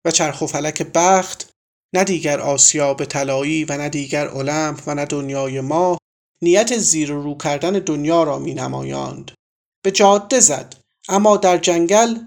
و 0.06 0.12
چرخ 0.12 0.42
و 0.42 0.48
فلک 0.48 0.82
بخت 0.82 1.50
نه 1.96 2.04
دیگر 2.04 2.39
آسیاب 2.39 3.06
طلایی 3.06 3.65
و 3.65 3.78
نه 3.78 3.89
دیگر 3.89 4.28
المپ 4.28 4.84
و 4.88 4.96
نه 4.96 5.06
دنیای 5.06 5.62
ما 5.62 5.98
نیت 6.44 6.78
زیر 6.78 7.12
و 7.12 7.24
رو 7.24 7.38
کردن 7.38 7.72
دنیا 7.72 8.24
را 8.24 8.39
می 8.39 8.54
نمایاند. 8.54 9.32
به 9.82 9.92
جاده 9.92 10.39
زد. 10.39 10.76
اما 11.10 11.38
در 11.38 11.58
جنگل 11.58 12.20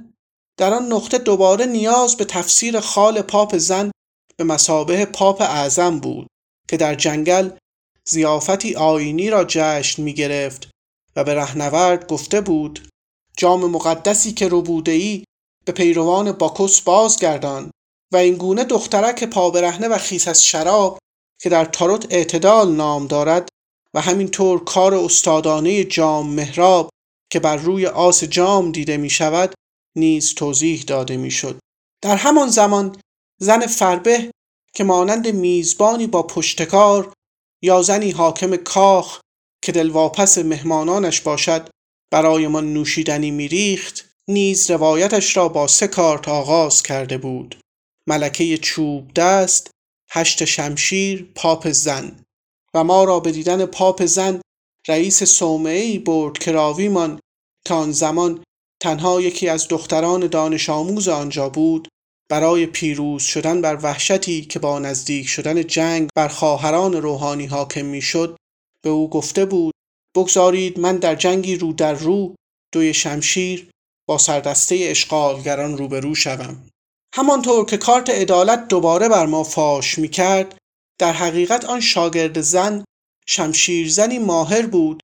در 0.57 0.75
آن 0.75 0.93
نقطه 0.93 1.19
دوباره 1.19 1.67
نیاز 1.67 2.17
به 2.17 2.25
تفسیر 2.25 2.81
خال 2.81 3.23
پاپ 3.23 3.57
زن 3.57 3.91
به 4.37 4.45
مسابه 4.45 5.05
پاپ 5.05 5.41
اعظم 5.41 6.01
بود 6.01 6.27
که 6.69 6.77
در 6.77 6.95
جنگل 6.95 7.51
زیافتی 8.05 8.75
آینی 8.75 9.31
را 9.31 9.45
جشن 9.49 10.03
می 10.03 10.15
گرفت 10.15 10.71
و 11.17 11.25
به 11.25 11.35
رهنورد 11.35 12.07
گفته 12.07 12.41
بود 12.41 12.89
جام 13.37 13.71
مقدسی 13.71 14.33
که 14.33 14.49
رو 14.49 14.83
ای 14.87 15.25
به 15.65 15.73
پیروان 15.73 16.33
باکوس 16.33 16.81
بازگردان 16.81 17.71
و 18.13 18.17
این 18.17 18.35
گونه 18.35 18.65
دخترک 18.65 19.25
پابرهنه 19.25 19.89
و 19.89 19.99
خیس 19.99 20.29
از 20.29 20.47
شراب 20.47 20.99
که 21.41 21.49
در 21.49 21.65
تاروت 21.65 22.07
اعتدال 22.11 22.73
نام 22.73 23.07
دارد 23.07 23.49
و 23.95 24.01
همینطور 24.01 24.65
کار 24.65 24.95
استادانه 24.95 25.85
جام 25.85 26.35
مهراب 26.35 26.92
که 27.33 27.41
بر 27.41 27.57
روی 27.57 27.87
آس 27.87 28.25
جام 28.25 28.73
دیده 28.73 28.97
می 28.97 29.11
شود 29.11 29.55
نیز 29.97 30.35
توضیح 30.35 30.83
داده 30.83 31.17
می 31.17 31.31
شد. 31.31 31.59
در 32.03 32.17
همان 32.17 32.49
زمان 32.49 32.97
زن 33.41 33.67
فربه 33.67 34.31
که 34.75 34.85
مانند 34.85 35.29
میزبانی 35.29 36.07
با 36.07 36.23
پشتکار 36.23 37.13
یا 37.63 37.83
زنی 37.83 38.11
حاکم 38.11 38.57
کاخ 38.57 39.21
که 39.65 39.73
دلواپس 39.73 40.39
مهمانانش 40.39 41.21
باشد 41.21 41.69
برایمان 42.13 42.73
نوشیدنی 42.73 43.31
میریخت 43.31 44.11
نیز 44.29 44.71
روایتش 44.71 45.37
را 45.37 45.49
با 45.49 45.67
سه 45.67 45.89
کارت 45.89 46.29
آغاز 46.29 46.83
کرده 46.83 47.19
بود 47.19 47.61
ملکه 48.09 48.59
چوب 48.59 49.15
دست 49.15 49.71
هشت 50.11 50.45
شمشیر 50.45 51.33
پاپ 51.35 51.71
زن 51.71 52.25
و 52.75 52.85
ما 52.85 53.05
را 53.05 53.21
به 53.21 53.33
دیدن 53.33 53.67
پاپ 53.67 54.05
زن 54.05 54.41
رئیس 54.89 55.23
صومعه 55.23 55.99
برد 55.99 56.39
که 56.39 56.53
راویمان 56.53 57.21
که 57.67 57.75
آن 57.75 57.93
زمان 57.93 58.45
تنها 58.83 59.21
یکی 59.21 59.49
از 59.49 59.69
دختران 59.69 60.27
دانش 60.27 60.71
آموز 60.71 61.09
آنجا 61.09 61.49
بود. 61.49 61.89
برای 62.31 62.67
پیروز 62.67 63.23
شدن 63.23 63.61
بر 63.61 63.79
وحشتی 63.83 64.45
که 64.45 64.59
با 64.59 64.79
نزدیک 64.79 65.29
شدن 65.29 65.67
جنگ 65.67 66.09
بر 66.17 66.29
خواهران 66.29 66.93
روحانی 66.95 67.47
حاکم 67.47 67.85
می‌شد 67.85 68.37
به 68.83 68.91
او 68.91 69.11
گفته 69.11 69.45
بود 69.45 69.75
بگذارید 70.17 70.79
من 70.79 70.97
در 70.97 71.15
جنگی 71.15 71.57
رو 71.57 71.73
در 71.73 71.95
رو 71.95 72.35
دوی 72.73 72.95
شمشیر 72.95 73.71
با 74.09 74.19
سردسته 74.19 74.79
اشغالگران 74.81 75.79
روبرو 75.79 76.15
شوم. 76.15 76.69
همانطور 77.15 77.65
که 77.65 77.77
کارت 77.77 78.11
عدالت 78.11 78.69
دوباره 78.69 79.09
بر 79.09 79.27
ما 79.27 79.45
فاش 79.45 79.99
می 79.99 80.09
کرد 80.09 80.59
در 80.99 81.13
حقیقت 81.13 81.65
آن 81.65 81.81
شاگرد 81.81 82.41
زن 82.41 82.85
شمشیرزنی 83.27 84.19
ماهر 84.19 84.67
بود 84.67 85.03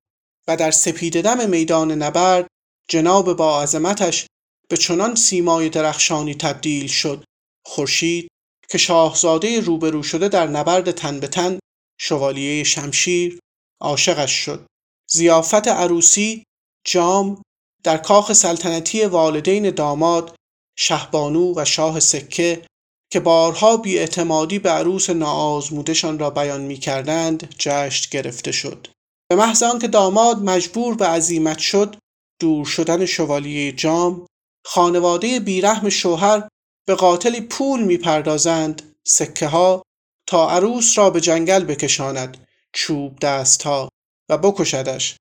و 0.48 0.56
در 0.56 0.70
سپیددم 0.70 1.50
میدان 1.50 1.92
نبرد 1.92 2.46
جناب 2.88 3.32
با 3.32 3.62
عظمتش 3.62 4.26
به 4.68 4.76
چنان 4.76 5.14
سیمای 5.14 5.68
درخشانی 5.68 6.34
تبدیل 6.34 6.86
شد. 6.86 7.24
خورشید 7.66 8.28
که 8.68 8.78
شاهزاده 8.78 9.60
روبرو 9.60 10.02
شده 10.02 10.28
در 10.28 10.46
نبرد 10.46 10.90
تن 10.90 11.20
به 11.20 11.28
تن 11.28 11.58
شوالیه 12.00 12.64
شمشیر 12.64 13.38
عاشقش 13.80 14.32
شد. 14.32 14.66
زیافت 15.10 15.68
عروسی 15.68 16.44
جام 16.86 17.42
در 17.84 17.96
کاخ 17.96 18.32
سلطنتی 18.32 19.04
والدین 19.04 19.70
داماد 19.70 20.36
شهبانو 20.78 21.54
و 21.56 21.64
شاه 21.64 22.00
سکه 22.00 22.66
که 23.10 23.20
بارها 23.20 23.76
بیاعتمادی 23.76 24.58
به 24.58 24.70
عروس 24.70 25.10
ناآزمودشان 25.10 26.18
را 26.18 26.30
بیان 26.30 26.60
می 26.60 26.76
کردند 26.76 27.54
جشن 27.58 28.08
گرفته 28.10 28.52
شد. 28.52 28.86
به 29.30 29.36
محض 29.36 29.62
آنکه 29.62 29.88
داماد 29.88 30.42
مجبور 30.42 30.94
به 30.94 31.06
عزیمت 31.06 31.58
شد 31.58 31.96
دور 32.40 32.66
شدن 32.66 33.06
شوالیه 33.06 33.72
جام 33.72 34.26
خانواده 34.66 35.40
بیرحم 35.40 35.88
شوهر 35.88 36.48
به 36.86 36.94
قاتلی 36.94 37.40
پول 37.40 37.82
می‌پردازند 37.82 38.96
سکه 39.04 39.46
ها 39.46 39.82
تا 40.26 40.50
عروس 40.50 40.98
را 40.98 41.10
به 41.10 41.20
جنگل 41.20 41.64
بکشاند 41.64 42.46
چوب 42.72 43.18
دست 43.18 43.62
ها 43.62 43.88
و 44.28 44.38
بکشدش. 44.38 45.16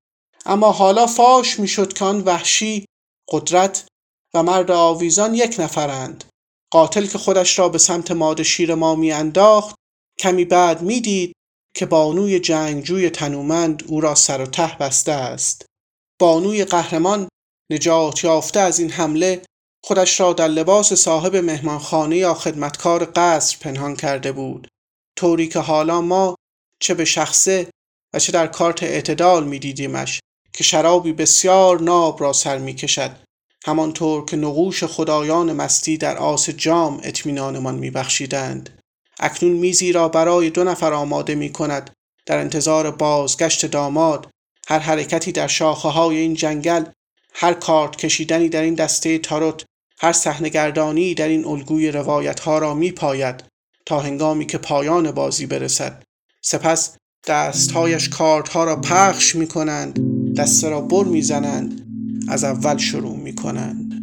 اما 0.46 0.72
حالا 0.72 1.08
فاش 1.08 1.60
می‌شد 1.60 1.94
که 1.94 2.06
آن 2.06 2.22
وحشی 2.22 2.86
قدرت 3.30 3.88
و 4.34 4.44
مرد 4.44 4.72
آویزان 4.72 5.34
یک 5.34 5.56
نفرند. 5.60 6.24
قاتل 6.72 7.06
که 7.06 7.18
خودش 7.18 7.60
را 7.60 7.70
به 7.70 7.78
سمت 7.78 8.12
ماد 8.12 8.44
شیر 8.44 8.76
ما 8.76 8.96
میانداخت 8.96 9.76
کمی 10.20 10.46
بعد 10.46 10.82
می‌دید 10.82 11.34
که 11.76 11.86
بانوی 11.86 12.40
جنگجوی 12.40 13.10
تنومند 13.10 13.84
او 13.88 14.02
را 14.02 14.16
سر 14.16 14.42
و 14.42 14.46
ته 14.46 14.78
بسته 14.80 15.12
است. 15.12 15.66
بانوی 16.20 16.66
قهرمان 16.66 17.28
نجات 17.72 18.24
یافته 18.24 18.60
از 18.60 18.80
این 18.80 18.92
حمله 18.92 19.42
خودش 19.84 20.20
را 20.20 20.34
در 20.34 20.48
لباس 20.48 20.94
صاحب 20.94 21.36
مهمانخانه 21.36 22.18
یا 22.18 22.34
خدمتکار 22.34 23.12
قصر 23.16 23.58
پنهان 23.62 23.96
کرده 23.96 24.32
بود. 24.32 24.68
طوری 25.18 25.48
که 25.48 25.60
حالا 25.60 26.02
ما 26.02 26.36
چه 26.82 26.94
به 26.94 27.06
شخصه 27.06 27.70
و 28.14 28.20
چه 28.20 28.32
در 28.32 28.48
کارت 28.48 28.84
اعتدال 28.84 29.48
میدیدیمش 29.48 30.20
که 30.54 30.64
شرابی 30.64 31.14
بسیار 31.14 31.82
ناب 31.82 32.22
را 32.22 32.34
سر 32.34 32.58
می 32.58 32.76
کشد 32.76 33.27
همانطور 33.68 34.26
که 34.26 34.38
نقوش 34.38 34.84
خدایان 34.84 35.54
مستی 35.54 35.98
در 35.98 36.18
آس 36.18 36.50
جام 36.50 37.00
اطمینانمان 37.04 37.76
میبخشیدند. 37.76 38.70
اکنون 39.20 39.52
میزی 39.52 39.92
را 39.92 40.10
برای 40.10 40.50
دو 40.50 40.64
نفر 40.64 40.94
آماده 40.94 41.36
می 41.36 41.52
کند 41.52 41.90
در 42.26 42.38
انتظار 42.38 42.92
بازگشت 42.92 43.66
داماد 43.66 44.30
هر 44.68 44.80
حرکتی 44.80 45.32
در 45.32 45.48
شاخه 45.48 45.90
های 45.90 46.18
این 46.18 46.34
جنگل 46.34 46.86
هر 47.34 47.54
کارت 47.54 47.96
کشیدنی 47.96 48.50
در 48.50 48.62
این 48.62 48.74
دسته 48.74 49.18
تاروت 49.18 49.66
هر 50.00 50.12
صحنهگردانی 50.12 51.14
در 51.14 51.28
این 51.28 51.46
الگوی 51.46 51.92
روایت 51.92 52.40
ها 52.40 52.58
را 52.58 52.74
می 52.74 52.92
پاید 52.92 53.44
تا 53.86 54.00
هنگامی 54.00 54.46
که 54.46 54.58
پایان 54.58 55.12
بازی 55.12 55.46
برسد. 55.46 56.04
سپس 56.42 56.98
دستهایش 57.28 58.10
کارت 58.10 58.50
ها 58.50 58.64
را 58.64 58.76
پخش 58.76 59.36
می 59.36 59.48
کنند 59.48 60.00
دسته 60.38 60.70
را 60.70 60.82
بر 60.82 61.04
می 61.04 61.22
زنند 61.22 61.87
از 62.28 62.44
اول 62.44 62.78
شروع 62.78 63.18
می 63.18 63.36
کنند 63.36 63.94